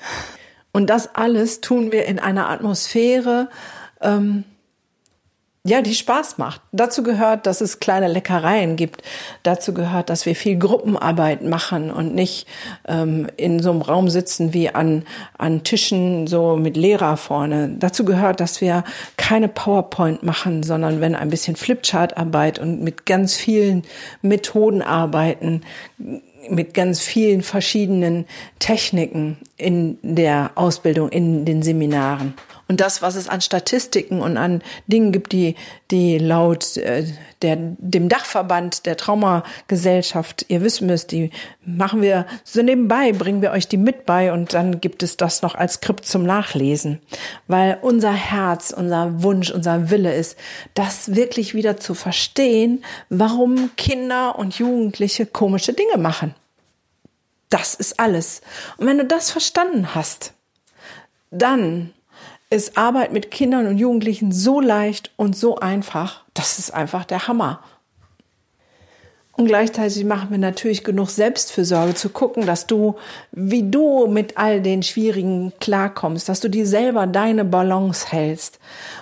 Und 0.72 0.88
das 0.90 1.14
alles 1.14 1.60
tun 1.60 1.92
wir 1.92 2.06
in 2.06 2.18
einer 2.18 2.48
Atmosphäre, 2.48 3.48
ähm, 4.00 4.44
ja, 5.64 5.82
die 5.82 5.94
Spaß 5.94 6.38
macht. 6.38 6.62
Dazu 6.72 7.02
gehört, 7.02 7.46
dass 7.46 7.60
es 7.60 7.80
kleine 7.80 8.08
Leckereien 8.08 8.76
gibt. 8.76 9.02
Dazu 9.42 9.74
gehört, 9.74 10.08
dass 10.08 10.24
wir 10.24 10.34
viel 10.34 10.56
Gruppenarbeit 10.56 11.42
machen 11.42 11.90
und 11.90 12.14
nicht 12.14 12.46
ähm, 12.86 13.26
in 13.36 13.60
so 13.60 13.70
einem 13.70 13.82
Raum 13.82 14.08
sitzen 14.08 14.54
wie 14.54 14.70
an, 14.70 15.04
an 15.36 15.64
Tischen 15.64 16.26
so 16.26 16.56
mit 16.56 16.76
Lehrer 16.76 17.16
vorne. 17.16 17.74
Dazu 17.78 18.04
gehört, 18.04 18.40
dass 18.40 18.60
wir 18.60 18.84
keine 19.16 19.48
PowerPoint 19.48 20.22
machen, 20.22 20.62
sondern 20.62 21.00
wenn 21.00 21.14
ein 21.14 21.28
bisschen 21.28 21.56
Flipchart-Arbeit 21.56 22.58
und 22.58 22.80
mit 22.82 23.04
ganz 23.04 23.34
vielen 23.34 23.82
Methoden 24.22 24.80
arbeiten, 24.80 25.62
mit 26.48 26.72
ganz 26.72 27.00
vielen 27.00 27.42
verschiedenen 27.42 28.26
Techniken 28.58 29.38
in 29.56 29.98
der 30.02 30.52
Ausbildung, 30.54 31.08
in 31.10 31.44
den 31.44 31.62
Seminaren. 31.62 32.34
Und 32.68 32.82
das, 32.82 33.00
was 33.00 33.14
es 33.14 33.28
an 33.28 33.40
Statistiken 33.40 34.20
und 34.20 34.36
an 34.36 34.62
Dingen 34.86 35.10
gibt, 35.10 35.32
die, 35.32 35.56
die 35.90 36.18
laut 36.18 36.76
äh, 36.76 37.06
der, 37.40 37.56
dem 37.56 38.10
Dachverband 38.10 38.84
der 38.84 38.98
Traumagesellschaft, 38.98 40.44
ihr 40.48 40.60
wissen 40.60 40.86
müsst, 40.86 41.10
die 41.10 41.30
machen 41.64 42.02
wir 42.02 42.26
so 42.44 42.60
nebenbei, 42.60 43.12
bringen 43.12 43.40
wir 43.40 43.52
euch 43.52 43.68
die 43.68 43.78
mit 43.78 44.04
bei 44.04 44.32
und 44.32 44.52
dann 44.52 44.82
gibt 44.82 45.02
es 45.02 45.16
das 45.16 45.40
noch 45.40 45.54
als 45.54 45.74
Skript 45.74 46.04
zum 46.04 46.24
Nachlesen. 46.24 47.00
Weil 47.46 47.78
unser 47.80 48.12
Herz, 48.12 48.74
unser 48.76 49.22
Wunsch, 49.22 49.50
unser 49.50 49.88
Wille 49.88 50.14
ist, 50.14 50.36
das 50.74 51.14
wirklich 51.14 51.54
wieder 51.54 51.78
zu 51.78 51.94
verstehen, 51.94 52.84
warum 53.08 53.70
Kinder 53.76 54.38
und 54.38 54.58
Jugendliche 54.58 55.24
komische 55.24 55.72
Dinge 55.72 55.96
machen. 55.96 56.34
Das 57.48 57.74
ist 57.74 57.98
alles. 57.98 58.42
Und 58.76 58.86
wenn 58.86 58.98
du 58.98 59.06
das 59.06 59.30
verstanden 59.30 59.94
hast, 59.94 60.34
dann 61.30 61.94
ist 62.50 62.78
Arbeit 62.78 63.12
mit 63.12 63.30
Kindern 63.30 63.66
und 63.66 63.78
Jugendlichen 63.78 64.32
so 64.32 64.60
leicht 64.60 65.12
und 65.16 65.36
so 65.36 65.56
einfach. 65.56 66.24
Das 66.34 66.58
ist 66.58 66.72
einfach 66.72 67.04
der 67.04 67.28
Hammer. 67.28 67.60
Und 69.38 69.46
gleichzeitig 69.46 70.04
machen 70.04 70.30
wir 70.30 70.38
natürlich 70.38 70.82
genug 70.82 71.10
Selbstfürsorge 71.10 71.94
zu 71.94 72.08
gucken, 72.08 72.44
dass 72.44 72.66
du, 72.66 72.96
wie 73.30 73.70
du 73.70 74.08
mit 74.08 74.36
all 74.36 74.60
den 74.60 74.82
Schwierigen 74.82 75.52
klarkommst, 75.60 76.28
dass 76.28 76.40
du 76.40 76.48
dir 76.48 76.66
selber 76.66 77.06
deine 77.06 77.44
Balance 77.44 78.08
hältst. 78.10 78.58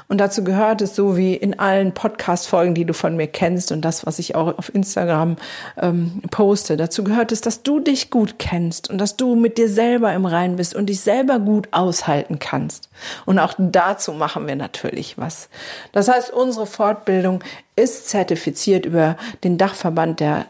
Und 0.09 0.19
dazu 0.19 0.45
gehört 0.45 0.83
es 0.83 0.95
so 0.95 1.17
wie 1.17 1.35
in 1.35 1.59
allen 1.59 1.93
Podcast-Folgen, 1.93 2.75
die 2.75 2.85
du 2.85 2.95
von 2.95 3.17
mir 3.17 3.27
kennst 3.27 3.73
und 3.73 3.85
das, 3.85 4.07
was 4.07 4.19
ich 4.19 4.35
auch 4.35 4.57
auf 4.59 4.73
Instagram 4.75 5.37
ähm, 5.81 6.23
poste. 6.31 6.77
Dazu 6.77 7.03
gehört 7.03 7.33
es, 7.33 7.41
dass 7.41 7.63
du 7.63 7.81
dich 7.81 8.11
gut 8.11 8.39
kennst 8.39 8.89
und 8.89 8.99
dass 8.99 9.17
du 9.17 9.35
mit 9.35 9.59
dir 9.59 9.69
selber 9.69 10.13
im 10.13 10.27
Rein 10.27 10.57
bist 10.57 10.75
und 10.75 10.87
dich 10.87 11.01
selber 11.01 11.39
gut 11.41 11.69
aushalten 11.73 12.39
kannst. 12.39 12.89
Und 13.25 13.39
auch 13.39 13.55
dazu 13.59 14.13
machen 14.13 14.47
wir 14.47 14.57
natürlich 14.57 15.19
was. 15.19 15.49
Das 15.93 16.09
heißt, 16.09 16.33
unsere 16.33 16.67
Fortbildung 16.67 17.43
ist 17.75 18.09
zertifiziert 18.09 18.87
über 18.87 19.17
den 19.43 19.59
Dachverband 19.59 20.21
der 20.21 20.47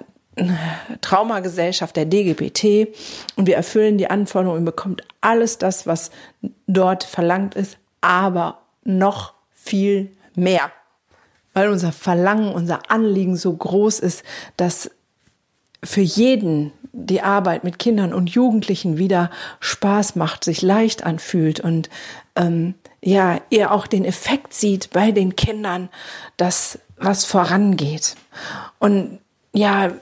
Traumagesellschaft 1.00 1.96
der 1.96 2.04
DGPT 2.04 2.88
und 3.36 3.46
wir 3.46 3.56
erfüllen 3.56 3.96
die 3.96 4.10
Anforderungen 4.10 4.60
und 4.60 4.64
bekommt 4.66 5.02
alles 5.22 5.56
das, 5.56 5.86
was 5.86 6.10
dort 6.66 7.04
verlangt 7.04 7.54
ist, 7.54 7.78
aber 8.02 8.58
noch 8.84 9.35
viel 9.66 10.10
mehr. 10.34 10.70
Weil 11.52 11.68
unser 11.68 11.92
Verlangen, 11.92 12.52
unser 12.52 12.90
Anliegen 12.90 13.36
so 13.36 13.52
groß 13.52 14.00
ist, 14.00 14.22
dass 14.56 14.90
für 15.82 16.00
jeden 16.00 16.72
die 16.92 17.20
Arbeit 17.20 17.64
mit 17.64 17.78
Kindern 17.78 18.14
und 18.14 18.30
Jugendlichen 18.30 18.98
wieder 18.98 19.30
Spaß 19.60 20.16
macht, 20.16 20.44
sich 20.44 20.62
leicht 20.62 21.04
anfühlt 21.04 21.60
und 21.60 21.90
ähm, 22.34 22.74
ja, 23.02 23.40
ihr 23.50 23.70
auch 23.70 23.86
den 23.86 24.04
Effekt 24.04 24.54
sieht 24.54 24.90
bei 24.90 25.12
den 25.12 25.36
Kindern, 25.36 25.90
dass 26.36 26.78
was 26.96 27.24
vorangeht. 27.24 28.16
Und 28.78 29.20
ja, 29.52 29.92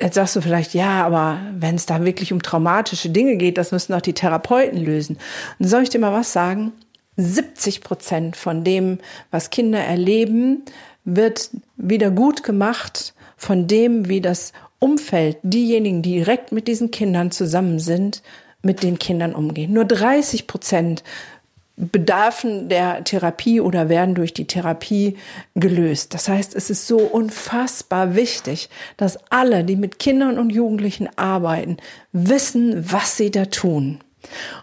jetzt 0.00 0.14
sagst 0.14 0.36
du 0.36 0.40
vielleicht, 0.40 0.74
ja, 0.74 1.04
aber 1.04 1.38
wenn 1.52 1.76
es 1.76 1.86
da 1.86 2.04
wirklich 2.04 2.32
um 2.32 2.42
traumatische 2.42 3.10
Dinge 3.10 3.36
geht, 3.36 3.58
das 3.58 3.72
müssen 3.72 3.92
doch 3.92 4.00
die 4.00 4.12
Therapeuten 4.12 4.78
lösen. 4.78 5.18
Und 5.58 5.68
soll 5.68 5.82
ich 5.82 5.88
dir 5.88 6.00
mal 6.00 6.12
was 6.12 6.32
sagen? 6.32 6.72
70 7.18 7.82
Prozent 7.82 8.36
von 8.36 8.64
dem, 8.64 8.98
was 9.30 9.50
Kinder 9.50 9.80
erleben, 9.80 10.62
wird 11.04 11.50
wieder 11.76 12.10
gut 12.10 12.42
gemacht 12.42 13.12
von 13.36 13.66
dem, 13.66 14.08
wie 14.08 14.20
das 14.20 14.52
Umfeld, 14.78 15.38
diejenigen, 15.42 16.02
die 16.02 16.14
direkt 16.14 16.52
mit 16.52 16.68
diesen 16.68 16.90
Kindern 16.90 17.30
zusammen 17.30 17.80
sind, 17.80 18.22
mit 18.62 18.82
den 18.82 18.98
Kindern 18.98 19.34
umgehen. 19.34 19.72
Nur 19.72 19.84
30 19.84 20.46
Prozent 20.46 21.02
bedarfen 21.76 22.68
der 22.68 23.04
Therapie 23.04 23.60
oder 23.60 23.88
werden 23.88 24.14
durch 24.14 24.34
die 24.34 24.46
Therapie 24.46 25.16
gelöst. 25.54 26.12
Das 26.12 26.28
heißt, 26.28 26.54
es 26.54 26.70
ist 26.70 26.86
so 26.86 26.98
unfassbar 26.98 28.16
wichtig, 28.16 28.68
dass 28.96 29.18
alle, 29.30 29.64
die 29.64 29.76
mit 29.76 29.98
Kindern 29.98 30.38
und 30.38 30.50
Jugendlichen 30.50 31.08
arbeiten, 31.16 31.76
wissen, 32.12 32.92
was 32.92 33.16
sie 33.16 33.30
da 33.30 33.46
tun. 33.46 34.00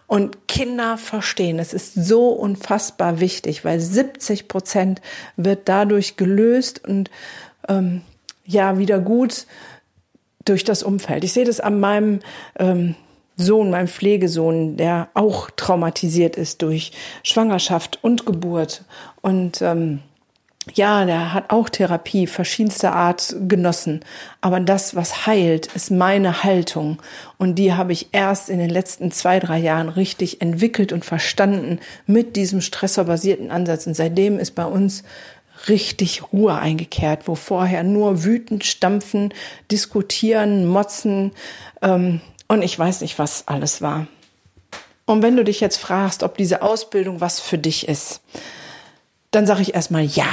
Und 0.08 0.48
Kinder 0.48 0.98
verstehen, 0.98 1.60
es 1.60 1.74
ist 1.74 1.94
so 1.96 2.30
unfassbar 2.30 3.20
wichtig, 3.20 3.66
weil 3.66 3.80
70 3.80 4.48
Prozent 4.48 5.02
wird 5.38 5.68
dadurch 5.70 6.18
gelöst 6.18 6.86
und 6.86 7.10
ähm, 7.68 8.02
ja 8.46 8.78
wieder 8.78 9.00
gut 9.00 9.48
durch 10.44 10.64
das 10.64 10.84
Umfeld. 10.84 11.24
Ich 11.24 11.34
sehe 11.34 11.46
das 11.46 11.60
an 11.60 11.80
meinem 11.80 12.20
ähm, 12.60 12.96
Sohn, 13.38 13.70
meinem 13.70 13.88
Pflegesohn, 13.88 14.78
der 14.78 15.10
auch 15.14 15.50
traumatisiert 15.50 16.38
ist 16.38 16.62
durch 16.62 16.92
Schwangerschaft 17.24 18.00
und 18.02 18.26
Geburt. 18.26 18.86
Und 19.22 19.62
ähm, 19.62 20.00
ja, 20.74 21.06
der 21.06 21.34
hat 21.34 21.52
auch 21.52 21.70
Therapie 21.70 22.28
verschiedenster 22.28 22.94
Art 22.94 23.36
genossen. 23.48 24.02
Aber 24.42 24.60
das, 24.60 24.96
was 24.96 25.28
heilt, 25.28 25.68
ist 25.76 25.92
meine 25.92 26.44
Haltung. 26.44 27.02
Und 27.38 27.56
die 27.56 27.74
habe 27.74 27.94
ich 27.94 28.10
erst 28.14 28.50
in 28.50 28.60
den 28.60 28.70
letzten 28.70 29.12
zwei, 29.12 29.40
drei 29.40 29.60
Jahren 29.60 29.90
richtig 29.90 30.42
entwickelt 30.42 30.92
und 30.92 31.06
verstanden 31.06 31.80
mit 32.08 32.36
diesem 32.36 32.62
stressorbasierten 32.62 33.52
Ansatz. 33.52 33.86
Und 33.86 33.94
seitdem 33.94 34.40
ist 34.40 34.56
bei 34.56 34.66
uns 34.66 35.04
richtig 35.68 36.34
Ruhe 36.34 36.56
eingekehrt, 36.56 37.28
wo 37.28 37.36
vorher 37.36 37.84
nur 37.84 38.24
wütend 38.24 38.66
stampfen, 38.66 39.34
diskutieren, 39.70 40.66
motzen, 40.66 41.32
ähm, 41.82 42.22
und 42.48 42.62
ich 42.62 42.78
weiß 42.78 43.02
nicht, 43.02 43.18
was 43.18 43.48
alles 43.48 43.82
war. 43.82 44.08
Und 45.06 45.22
wenn 45.22 45.36
du 45.36 45.44
dich 45.44 45.60
jetzt 45.60 45.78
fragst, 45.78 46.24
ob 46.24 46.38
diese 46.38 46.62
Ausbildung 46.62 47.22
was 47.22 47.40
für 47.40 47.58
dich 47.58 47.88
ist, 47.88 48.22
dann 49.32 49.46
sage 49.46 49.62
ich 49.62 49.76
erstmal 49.76 50.04
ja. 50.04 50.28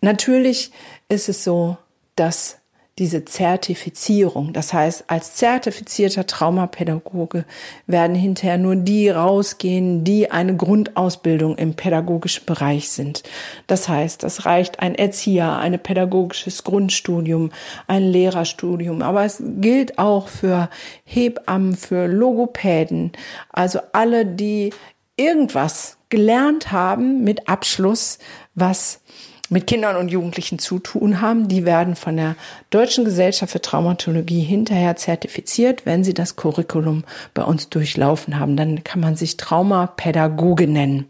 Natürlich 0.00 0.70
ist 1.08 1.28
es 1.28 1.44
so, 1.44 1.76
dass 2.16 2.58
diese 2.98 3.24
Zertifizierung. 3.24 4.52
Das 4.52 4.72
heißt, 4.72 5.04
als 5.06 5.34
zertifizierter 5.34 6.26
Traumapädagoge 6.26 7.44
werden 7.86 8.16
hinterher 8.16 8.58
nur 8.58 8.74
die 8.74 9.08
rausgehen, 9.08 10.02
die 10.02 10.30
eine 10.30 10.56
Grundausbildung 10.56 11.56
im 11.56 11.74
pädagogischen 11.74 12.44
Bereich 12.44 12.90
sind. 12.90 13.22
Das 13.68 13.88
heißt, 13.88 14.22
das 14.24 14.46
reicht 14.46 14.80
ein 14.80 14.96
Erzieher, 14.96 15.58
ein 15.58 15.78
pädagogisches 15.80 16.64
Grundstudium, 16.64 17.50
ein 17.86 18.02
Lehrerstudium. 18.02 19.02
Aber 19.02 19.24
es 19.24 19.40
gilt 19.60 19.98
auch 19.98 20.26
für 20.28 20.68
Hebammen, 21.04 21.76
für 21.76 22.06
Logopäden, 22.06 23.12
also 23.52 23.78
alle, 23.92 24.26
die 24.26 24.70
irgendwas 25.16 25.98
gelernt 26.08 26.72
haben 26.72 27.22
mit 27.22 27.48
Abschluss, 27.48 28.18
was 28.54 29.02
mit 29.50 29.66
Kindern 29.66 29.96
und 29.96 30.08
Jugendlichen 30.08 30.58
zu 30.58 30.78
tun 30.78 31.20
haben, 31.20 31.48
die 31.48 31.64
werden 31.64 31.96
von 31.96 32.16
der 32.16 32.36
Deutschen 32.70 33.04
Gesellschaft 33.04 33.52
für 33.52 33.62
Traumatologie 33.62 34.42
hinterher 34.42 34.96
zertifiziert, 34.96 35.86
wenn 35.86 36.04
sie 36.04 36.14
das 36.14 36.36
Curriculum 36.36 37.04
bei 37.34 37.42
uns 37.42 37.68
durchlaufen 37.68 38.38
haben. 38.38 38.56
Dann 38.56 38.84
kann 38.84 39.00
man 39.00 39.16
sich 39.16 39.36
Traumapädagoge 39.36 40.66
nennen. 40.66 41.06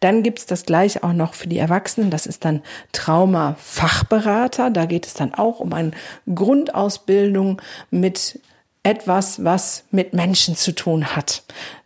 Dann 0.00 0.22
gibt's 0.22 0.46
das 0.46 0.66
gleich 0.66 1.02
auch 1.02 1.12
noch 1.12 1.34
für 1.34 1.48
die 1.48 1.58
Erwachsenen. 1.58 2.10
Das 2.10 2.26
ist 2.26 2.44
dann 2.44 2.62
Traumafachberater. 2.92 4.70
Da 4.70 4.84
geht 4.84 5.06
es 5.06 5.14
dann 5.14 5.34
auch 5.34 5.60
um 5.60 5.72
eine 5.72 5.92
Grundausbildung 6.32 7.60
mit 7.90 8.40
etwas, 8.82 9.44
was 9.44 9.84
mit 9.90 10.12
Menschen 10.14 10.56
zu 10.56 10.72
tun 10.72 11.16
hat. 11.16 11.42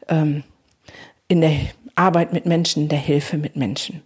Ähm, 0.08 0.44
in 1.28 1.40
der 1.40 1.56
Arbeit 1.94 2.32
mit 2.32 2.46
Menschen, 2.46 2.88
der 2.88 2.98
Hilfe 2.98 3.38
mit 3.38 3.56
Menschen. 3.56 4.02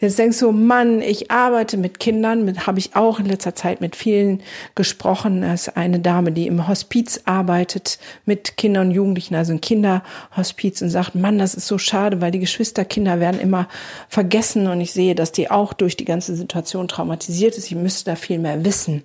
Jetzt 0.00 0.18
denkst 0.18 0.38
du, 0.40 0.52
Mann, 0.52 1.00
ich 1.00 1.30
arbeite 1.30 1.76
mit 1.76 1.98
Kindern, 1.98 2.44
mit 2.44 2.66
habe 2.66 2.78
ich 2.78 2.96
auch 2.96 3.20
in 3.20 3.26
letzter 3.26 3.54
Zeit 3.54 3.80
mit 3.80 3.96
vielen 3.96 4.42
gesprochen. 4.74 5.42
Das 5.42 5.68
ist 5.68 5.76
eine 5.76 6.00
Dame, 6.00 6.32
die 6.32 6.46
im 6.46 6.68
Hospiz 6.68 7.22
arbeitet 7.24 7.98
mit 8.26 8.56
Kindern 8.56 8.88
und 8.88 8.94
Jugendlichen, 8.94 9.34
also 9.34 9.52
ein 9.52 9.60
Kinderhospiz 9.60 10.82
und 10.82 10.90
sagt, 10.90 11.14
Mann, 11.14 11.38
das 11.38 11.54
ist 11.54 11.66
so 11.66 11.78
schade, 11.78 12.20
weil 12.20 12.30
die 12.30 12.40
Geschwisterkinder 12.40 13.20
werden 13.20 13.40
immer 13.40 13.68
vergessen 14.08 14.66
und 14.66 14.80
ich 14.80 14.92
sehe, 14.92 15.14
dass 15.14 15.32
die 15.32 15.50
auch 15.50 15.72
durch 15.72 15.96
die 15.96 16.04
ganze 16.04 16.34
Situation 16.34 16.88
traumatisiert 16.88 17.56
ist. 17.56 17.66
Ich 17.66 17.76
müsste 17.76 18.10
da 18.10 18.16
viel 18.16 18.38
mehr 18.38 18.64
wissen. 18.64 19.02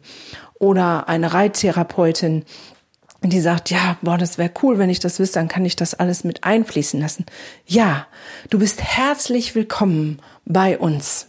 Oder 0.60 1.08
eine 1.08 1.34
Reittherapeutin, 1.34 2.44
die 3.22 3.42
sagt, 3.42 3.70
ja, 3.70 3.98
boah, 4.02 4.18
das 4.18 4.38
wäre 4.38 4.52
cool, 4.64 4.78
wenn 4.78 4.90
ich 4.90 5.00
das 5.00 5.20
wüsste, 5.20 5.40
dann 5.40 5.50
kann 5.50 5.66
ich 5.66 5.76
das 5.76 5.94
alles 5.94 6.24
mit 6.24 6.44
einfließen 6.44 7.00
lassen. 7.00 7.26
Ja, 7.66 8.08
du 8.50 8.60
bist 8.60 8.82
herzlich 8.82 9.56
willkommen 9.56 10.20
bei 10.50 10.78
uns. 10.78 11.28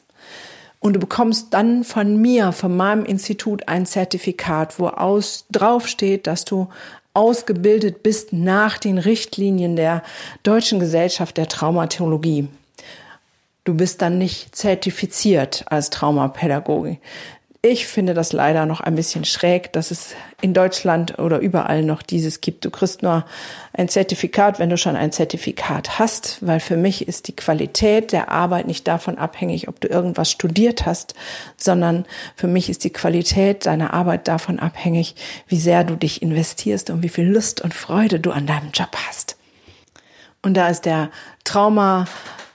Und 0.80 0.94
du 0.94 1.00
bekommst 1.00 1.52
dann 1.54 1.84
von 1.84 2.20
mir, 2.20 2.52
von 2.52 2.76
meinem 2.76 3.04
Institut 3.04 3.68
ein 3.68 3.86
Zertifikat, 3.86 4.80
wo 4.80 4.88
aus, 4.88 5.44
draufsteht, 5.52 6.26
dass 6.26 6.44
du 6.44 6.68
ausgebildet 7.12 8.02
bist 8.02 8.32
nach 8.32 8.78
den 8.78 8.98
Richtlinien 8.98 9.76
der 9.76 10.02
Deutschen 10.42 10.80
Gesellschaft 10.80 11.36
der 11.36 11.48
Traumatologie. 11.48 12.48
Du 13.64 13.74
bist 13.74 14.00
dann 14.00 14.16
nicht 14.16 14.56
zertifiziert 14.56 15.64
als 15.66 15.90
Traumapädagoge. 15.90 16.96
Ich 17.62 17.86
finde 17.86 18.14
das 18.14 18.32
leider 18.32 18.64
noch 18.64 18.80
ein 18.80 18.94
bisschen 18.94 19.26
schräg, 19.26 19.70
dass 19.74 19.90
es 19.90 20.14
in 20.40 20.54
Deutschland 20.54 21.18
oder 21.18 21.40
überall 21.40 21.82
noch 21.82 22.00
dieses 22.00 22.40
gibt. 22.40 22.64
Du 22.64 22.70
kriegst 22.70 23.02
nur 23.02 23.26
ein 23.74 23.90
Zertifikat, 23.90 24.58
wenn 24.58 24.70
du 24.70 24.78
schon 24.78 24.96
ein 24.96 25.12
Zertifikat 25.12 25.98
hast, 25.98 26.38
weil 26.40 26.58
für 26.60 26.78
mich 26.78 27.06
ist 27.06 27.28
die 27.28 27.36
Qualität 27.36 28.12
der 28.12 28.30
Arbeit 28.30 28.66
nicht 28.66 28.88
davon 28.88 29.18
abhängig, 29.18 29.68
ob 29.68 29.78
du 29.78 29.88
irgendwas 29.88 30.30
studiert 30.30 30.86
hast, 30.86 31.14
sondern 31.58 32.06
für 32.34 32.46
mich 32.46 32.70
ist 32.70 32.82
die 32.84 32.94
Qualität 32.94 33.66
deiner 33.66 33.92
Arbeit 33.92 34.26
davon 34.26 34.58
abhängig, 34.58 35.14
wie 35.46 35.60
sehr 35.60 35.84
du 35.84 35.96
dich 35.96 36.22
investierst 36.22 36.88
und 36.88 37.02
wie 37.02 37.10
viel 37.10 37.26
Lust 37.26 37.60
und 37.60 37.74
Freude 37.74 38.20
du 38.20 38.30
an 38.30 38.46
deinem 38.46 38.70
Job 38.72 38.96
hast. 39.06 39.36
Und 40.40 40.54
da 40.54 40.68
ist 40.68 40.86
der 40.86 41.10
Trauma 41.44 42.06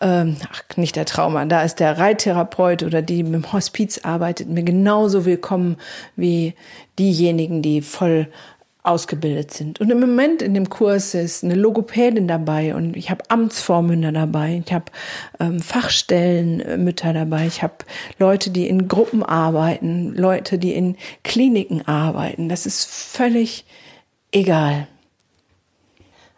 ähm, 0.06 0.38
ach, 0.52 0.78
nicht 0.78 0.96
der 0.96 1.06
Trauma, 1.06 1.44
da 1.46 1.64
ist 1.64 1.80
der 1.80 1.98
Reittherapeut 1.98 2.84
oder 2.84 3.02
die 3.02 3.24
mit 3.24 3.34
dem 3.34 3.52
Hospiz 3.52 3.98
arbeitet, 4.04 4.48
mir 4.48 4.62
genauso 4.62 5.26
willkommen 5.26 5.78
wie 6.16 6.54
diejenigen, 7.00 7.64
die 7.64 7.82
voll 7.82 8.28
ausgebildet 8.84 9.52
sind. 9.52 9.82
Und 9.82 9.90
im 9.90 10.00
Moment 10.00 10.44
in 10.44 10.54
dem 10.54 10.70
Kurs 10.70 11.16
ist 11.16 11.44
eine 11.44 11.56
Logopädin 11.56 12.28
dabei 12.28 12.76
und 12.76 12.96
ich 12.96 13.10
habe 13.10 13.24
Amtsvormünder 13.30 14.12
dabei, 14.12 14.62
ich 14.64 14.72
habe 14.72 14.86
ähm, 15.40 15.60
Fachstellenmütter 15.60 17.12
dabei, 17.12 17.48
ich 17.48 17.64
habe 17.64 17.74
Leute, 18.20 18.52
die 18.52 18.70
in 18.70 18.88
Gruppen 18.88 19.24
arbeiten, 19.24 20.14
Leute, 20.14 20.60
die 20.60 20.74
in 20.76 20.98
Kliniken 21.24 21.88
arbeiten. 21.88 22.48
Das 22.48 22.68
ist 22.68 22.86
völlig 22.86 23.66
egal. 24.32 24.88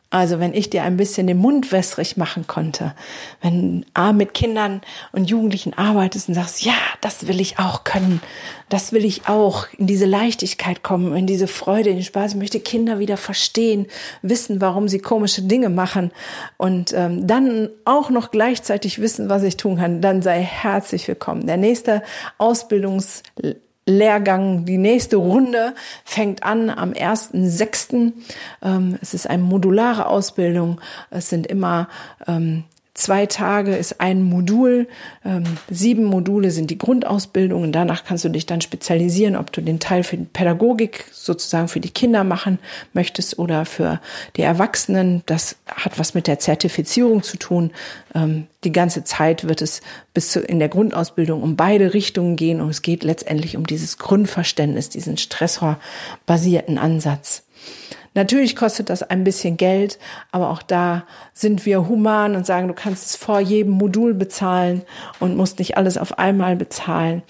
Also 0.09 0.39
wenn 0.39 0.53
ich 0.53 0.69
dir 0.69 0.83
ein 0.83 0.95
bisschen 0.95 1.27
den 1.27 1.37
Mund 1.37 1.73
wässrig 1.73 2.15
machen 2.15 2.47
konnte, 2.47 2.95
wenn 3.41 3.85
du 3.93 4.13
mit 4.13 4.33
Kindern 4.33 4.81
und 5.11 5.29
Jugendlichen 5.29 5.73
arbeitest 5.73 6.29
und 6.29 6.35
sagst, 6.35 6.63
ja, 6.63 6.73
das 7.01 7.27
will 7.27 7.41
ich 7.41 7.59
auch 7.59 7.83
können, 7.83 8.21
das 8.69 8.93
will 8.93 9.03
ich 9.03 9.27
auch, 9.27 9.67
in 9.77 9.85
diese 9.85 10.05
Leichtigkeit 10.05 10.81
kommen, 10.81 11.13
in 11.13 11.27
diese 11.27 11.47
Freude, 11.47 11.89
in 11.89 11.97
den 11.97 12.05
Spaß, 12.05 12.31
ich 12.31 12.37
möchte 12.37 12.61
Kinder 12.61 12.99
wieder 12.99 13.17
verstehen, 13.17 13.87
wissen, 14.21 14.61
warum 14.61 14.87
sie 14.87 14.99
komische 14.99 15.41
Dinge 15.41 15.69
machen 15.69 16.11
und 16.55 16.93
ähm, 16.93 17.27
dann 17.27 17.69
auch 17.83 18.09
noch 18.09 18.31
gleichzeitig 18.31 18.99
wissen, 18.99 19.29
was 19.29 19.43
ich 19.43 19.57
tun 19.57 19.77
kann, 19.77 20.01
dann 20.01 20.21
sei 20.21 20.41
herzlich 20.41 21.05
willkommen. 21.09 21.47
Der 21.47 21.57
nächste 21.57 22.01
Ausbildungs 22.37 23.23
Lehrgang. 23.87 24.65
Die 24.65 24.77
nächste 24.77 25.15
Runde 25.15 25.73
fängt 26.03 26.43
an 26.43 26.69
am 26.69 26.91
1.6. 26.91 28.13
Ähm, 28.61 28.99
es 29.01 29.13
ist 29.13 29.27
eine 29.27 29.41
modulare 29.41 30.07
Ausbildung. 30.07 30.79
Es 31.09 31.29
sind 31.29 31.47
immer 31.47 31.87
ähm, 32.27 32.65
Zwei 32.97 33.27
Tage 33.27 33.75
ist 33.75 34.01
ein 34.01 34.23
Modul, 34.23 34.87
ähm, 35.23 35.43
sieben 35.69 36.03
Module 36.03 36.49
sind 36.49 36.71
die 36.71 36.79
Grundausbildung 36.79 37.61
und 37.61 37.71
danach 37.71 38.03
kannst 38.03 38.25
du 38.25 38.29
dich 38.29 38.47
dann 38.47 38.59
spezialisieren, 38.59 39.35
ob 39.35 39.51
du 39.51 39.61
den 39.61 39.79
Teil 39.79 40.01
für 40.01 40.17
die 40.17 40.25
Pädagogik 40.25 41.05
sozusagen 41.11 41.67
für 41.67 41.79
die 41.79 41.91
Kinder 41.91 42.23
machen 42.23 42.57
möchtest 42.93 43.37
oder 43.37 43.65
für 43.65 44.01
die 44.35 44.41
Erwachsenen. 44.41 45.21
Das 45.27 45.57
hat 45.67 45.99
was 45.99 46.15
mit 46.15 46.25
der 46.25 46.39
Zertifizierung 46.39 47.21
zu 47.21 47.37
tun. 47.37 47.69
Ähm, 48.15 48.47
die 48.63 48.71
ganze 48.71 49.03
Zeit 49.03 49.47
wird 49.47 49.61
es 49.61 49.81
bis 50.15 50.31
zu, 50.31 50.41
in 50.41 50.57
der 50.57 50.69
Grundausbildung 50.69 51.43
um 51.43 51.55
beide 51.55 51.93
Richtungen 51.93 52.35
gehen 52.35 52.59
und 52.59 52.71
es 52.71 52.81
geht 52.81 53.03
letztendlich 53.03 53.57
um 53.57 53.67
dieses 53.67 53.99
Grundverständnis, 53.99 54.89
diesen 54.89 55.17
stressorbasierten 55.17 56.79
Ansatz. 56.79 57.43
Natürlich 58.17 58.55
kostet 58.55 58.89
das 58.89 59.03
ein 59.03 59.23
bisschen 59.23 59.57
Geld, 59.57 59.99
aber 60.31 60.49
auch 60.49 60.63
da 60.63 61.03
sind 61.33 61.67
wir 61.67 61.87
human 61.87 62.35
und 62.35 62.47
sagen, 62.47 62.67
du 62.67 62.73
kannst 62.73 63.05
es 63.05 63.15
vor 63.15 63.39
jedem 63.39 63.73
Modul 63.73 64.15
bezahlen 64.15 64.81
und 65.19 65.37
musst 65.37 65.59
nicht 65.59 65.77
alles 65.77 65.99
auf 65.99 66.17
einmal 66.17 66.55
bezahlen. 66.55 67.21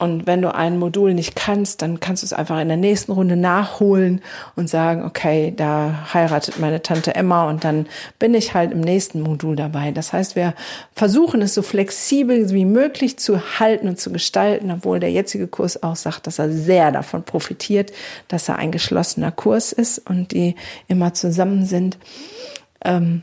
Und 0.00 0.26
wenn 0.26 0.40
du 0.40 0.54
ein 0.54 0.78
Modul 0.78 1.12
nicht 1.12 1.36
kannst, 1.36 1.82
dann 1.82 2.00
kannst 2.00 2.22
du 2.22 2.24
es 2.24 2.32
einfach 2.32 2.58
in 2.58 2.68
der 2.68 2.78
nächsten 2.78 3.12
Runde 3.12 3.36
nachholen 3.36 4.22
und 4.56 4.70
sagen, 4.70 5.04
okay, 5.04 5.52
da 5.54 6.08
heiratet 6.14 6.58
meine 6.58 6.80
Tante 6.80 7.14
Emma 7.14 7.50
und 7.50 7.64
dann 7.64 7.86
bin 8.18 8.32
ich 8.32 8.54
halt 8.54 8.72
im 8.72 8.80
nächsten 8.80 9.20
Modul 9.20 9.56
dabei. 9.56 9.90
Das 9.90 10.14
heißt, 10.14 10.36
wir 10.36 10.54
versuchen 10.94 11.42
es 11.42 11.52
so 11.52 11.60
flexibel 11.60 12.48
wie 12.48 12.64
möglich 12.64 13.18
zu 13.18 13.60
halten 13.60 13.88
und 13.88 14.00
zu 14.00 14.10
gestalten, 14.10 14.70
obwohl 14.70 15.00
der 15.00 15.12
jetzige 15.12 15.46
Kurs 15.46 15.82
auch 15.82 15.96
sagt, 15.96 16.26
dass 16.26 16.38
er 16.38 16.50
sehr 16.50 16.92
davon 16.92 17.22
profitiert, 17.22 17.92
dass 18.28 18.48
er 18.48 18.56
ein 18.56 18.72
geschlossener 18.72 19.32
Kurs 19.32 19.70
ist 19.70 19.98
und 19.98 20.32
die 20.32 20.54
immer 20.88 21.12
zusammen 21.12 21.66
sind. 21.66 21.98
Ähm, 22.82 23.20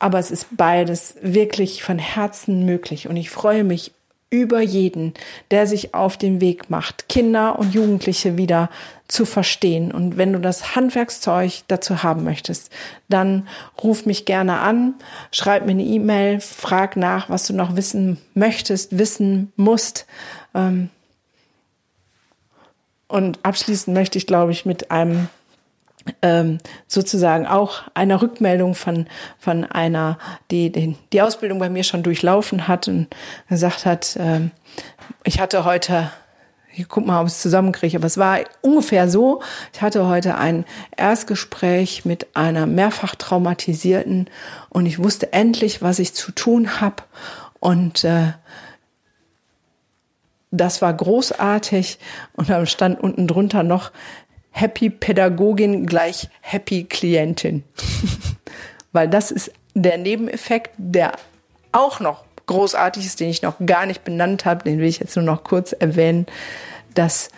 aber 0.00 0.18
es 0.18 0.32
ist 0.32 0.48
beides 0.56 1.14
wirklich 1.22 1.84
von 1.84 2.00
Herzen 2.00 2.66
möglich 2.66 3.08
und 3.08 3.16
ich 3.16 3.30
freue 3.30 3.62
mich 3.62 3.92
über 4.32 4.62
jeden, 4.62 5.12
der 5.50 5.66
sich 5.66 5.94
auf 5.94 6.16
den 6.16 6.40
Weg 6.40 6.70
macht, 6.70 7.10
Kinder 7.10 7.58
und 7.58 7.74
Jugendliche 7.74 8.38
wieder 8.38 8.70
zu 9.06 9.26
verstehen. 9.26 9.92
Und 9.92 10.16
wenn 10.16 10.32
du 10.32 10.40
das 10.40 10.74
Handwerkszeug 10.74 11.64
dazu 11.68 12.02
haben 12.02 12.24
möchtest, 12.24 12.72
dann 13.10 13.46
ruf 13.82 14.06
mich 14.06 14.24
gerne 14.24 14.60
an, 14.60 14.94
schreib 15.32 15.66
mir 15.66 15.72
eine 15.72 15.84
E-Mail, 15.84 16.40
frag 16.40 16.96
nach, 16.96 17.28
was 17.28 17.46
du 17.46 17.52
noch 17.52 17.76
wissen 17.76 18.16
möchtest, 18.32 18.98
wissen 18.98 19.52
musst. 19.56 20.06
Ähm, 20.54 20.88
und 23.06 23.38
abschließend 23.42 23.94
möchte 23.94 24.16
ich, 24.16 24.26
glaube 24.26 24.52
ich, 24.52 24.64
mit 24.64 24.90
einem 24.90 25.28
sozusagen 26.86 27.46
auch 27.46 27.82
einer 27.94 28.22
Rückmeldung 28.22 28.74
von, 28.74 29.06
von 29.38 29.64
einer, 29.64 30.18
die 30.50 30.70
die, 30.70 30.96
die 31.12 31.22
Ausbildung 31.22 31.58
bei 31.58 31.68
mir 31.68 31.84
schon 31.84 32.02
durchlaufen 32.02 32.68
hat 32.68 32.88
und 32.88 33.08
gesagt 33.48 33.86
hat, 33.86 34.16
ähm, 34.18 34.50
ich 35.24 35.40
hatte 35.40 35.64
heute, 35.64 36.10
ich 36.74 36.88
guck 36.88 37.06
mal, 37.06 37.20
ob 37.20 37.26
ich 37.26 37.34
es 37.34 37.42
zusammenkriege, 37.42 37.98
aber 37.98 38.06
es 38.06 38.18
war 38.18 38.40
ungefähr 38.62 39.08
so, 39.08 39.42
ich 39.72 39.82
hatte 39.82 40.06
heute 40.06 40.36
ein 40.36 40.64
Erstgespräch 40.96 42.04
mit 42.04 42.36
einer 42.36 42.66
mehrfach 42.66 43.14
traumatisierten 43.14 44.28
und 44.70 44.86
ich 44.86 44.98
wusste 44.98 45.32
endlich, 45.32 45.82
was 45.82 45.98
ich 45.98 46.14
zu 46.14 46.32
tun 46.32 46.80
habe 46.80 47.02
und 47.60 48.04
äh, 48.04 48.32
das 50.52 50.82
war 50.82 50.92
großartig 50.92 51.98
und 52.34 52.50
dann 52.50 52.66
stand 52.66 53.00
unten 53.00 53.26
drunter 53.26 53.62
noch, 53.62 53.90
Happy 54.52 54.90
Pädagogin 54.90 55.86
gleich 55.86 56.28
Happy 56.40 56.84
Klientin. 56.84 57.64
Weil 58.92 59.08
das 59.08 59.30
ist 59.30 59.52
der 59.74 59.98
Nebeneffekt, 59.98 60.70
der 60.76 61.12
auch 61.72 62.00
noch 62.00 62.24
großartig 62.46 63.06
ist, 63.06 63.20
den 63.20 63.30
ich 63.30 63.42
noch 63.42 63.54
gar 63.64 63.86
nicht 63.86 64.04
benannt 64.04 64.44
habe, 64.44 64.64
den 64.64 64.78
will 64.78 64.86
ich 64.86 64.98
jetzt 64.98 65.16
nur 65.16 65.24
noch 65.24 65.44
kurz 65.44 65.72
erwähnen, 65.72 66.26
dass 66.94 67.30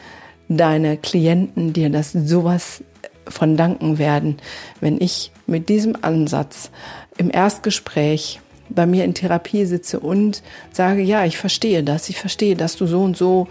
deine 0.49 0.97
Klienten 0.97 1.73
dir 1.73 1.91
das 1.91 2.13
sowas 2.13 2.83
von 3.29 3.57
danken 3.57 3.99
werden, 3.99 4.39
wenn 4.81 5.01
ich 5.01 5.33
mit 5.47 5.69
diesem 5.69 5.97
Ansatz 6.03 6.71
im 7.17 7.31
Erstgespräch 7.31 8.41
bei 8.69 8.87
mir 8.87 9.05
in 9.05 9.15
Therapie 9.15 9.67
sitze 9.67 10.01
und 10.01 10.43
sage, 10.73 11.03
ja, 11.03 11.25
ich 11.25 11.39
verstehe 11.39 11.83
das, 11.83 12.09
ich 12.09 12.19
verstehe, 12.19 12.57
dass 12.57 12.77
du 12.77 12.87
so 12.87 13.03
und 13.03 13.17
so 13.17 13.47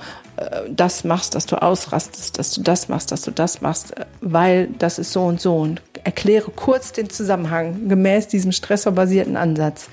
das 0.69 1.03
machst, 1.03 1.35
dass 1.35 1.45
du 1.45 1.61
ausrastest, 1.61 2.39
dass 2.39 2.51
du 2.51 2.61
das 2.61 2.89
machst, 2.89 3.11
dass 3.11 3.21
du 3.21 3.31
das 3.31 3.61
machst, 3.61 3.97
äh, 3.97 4.05
weil 4.21 4.67
das 4.79 4.99
ist 4.99 5.11
so 5.11 5.23
und 5.25 5.39
so 5.39 5.57
und 5.57 5.81
erkläre 6.03 6.51
kurz 6.51 6.91
den 6.91 7.09
Zusammenhang 7.09 7.87
gemäß 7.87 8.27
diesem 8.27 8.51
stressorbasierten 8.51 9.37
Ansatz. 9.37 9.89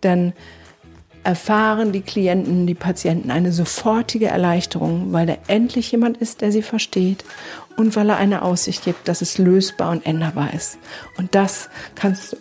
Dann 0.00 0.32
erfahren 1.22 1.92
die 1.92 2.02
Klienten, 2.02 2.66
die 2.66 2.74
Patienten 2.74 3.30
eine 3.30 3.50
sofortige 3.50 4.26
Erleichterung, 4.26 5.12
weil 5.12 5.26
da 5.26 5.36
endlich 5.46 5.90
jemand 5.90 6.18
ist, 6.18 6.42
der 6.42 6.52
sie 6.52 6.60
versteht 6.60 7.24
und 7.76 7.96
weil 7.96 8.10
er 8.10 8.16
eine 8.16 8.42
Aussicht 8.42 8.84
gibt, 8.84 9.08
dass 9.08 9.22
es 9.22 9.38
lösbar 9.38 9.90
und 9.90 10.04
änderbar 10.04 10.52
ist. 10.52 10.76
Und 11.16 11.34
das 11.34 11.70
kannst 11.94 12.36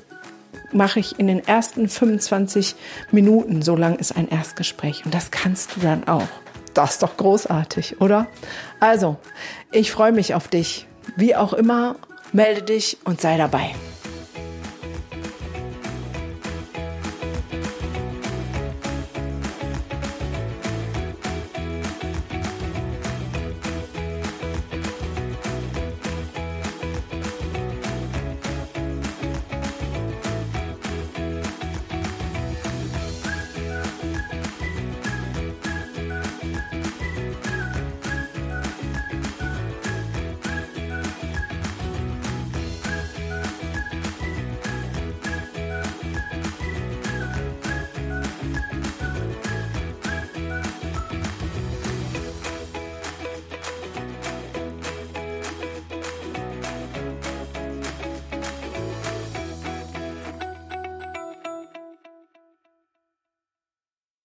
mache 0.73 0.99
ich 0.99 1.19
in 1.19 1.27
den 1.27 1.45
ersten 1.47 1.87
25 1.87 2.75
Minuten, 3.11 3.61
so 3.61 3.75
lang 3.75 3.97
ist 3.97 4.17
ein 4.17 4.27
Erstgespräch 4.27 5.05
und 5.05 5.13
das 5.13 5.29
kannst 5.29 5.75
du 5.75 5.81
dann 5.81 6.07
auch. 6.07 6.27
Das 6.73 6.91
ist 6.91 7.03
doch 7.03 7.17
großartig, 7.17 8.01
oder? 8.01 8.27
Also, 8.79 9.17
ich 9.71 9.91
freue 9.91 10.11
mich 10.11 10.33
auf 10.33 10.47
dich. 10.47 10.87
Wie 11.15 11.35
auch 11.35 11.53
immer, 11.53 11.95
melde 12.31 12.63
dich 12.63 12.97
und 13.03 13.21
sei 13.21 13.37
dabei. 13.37 13.75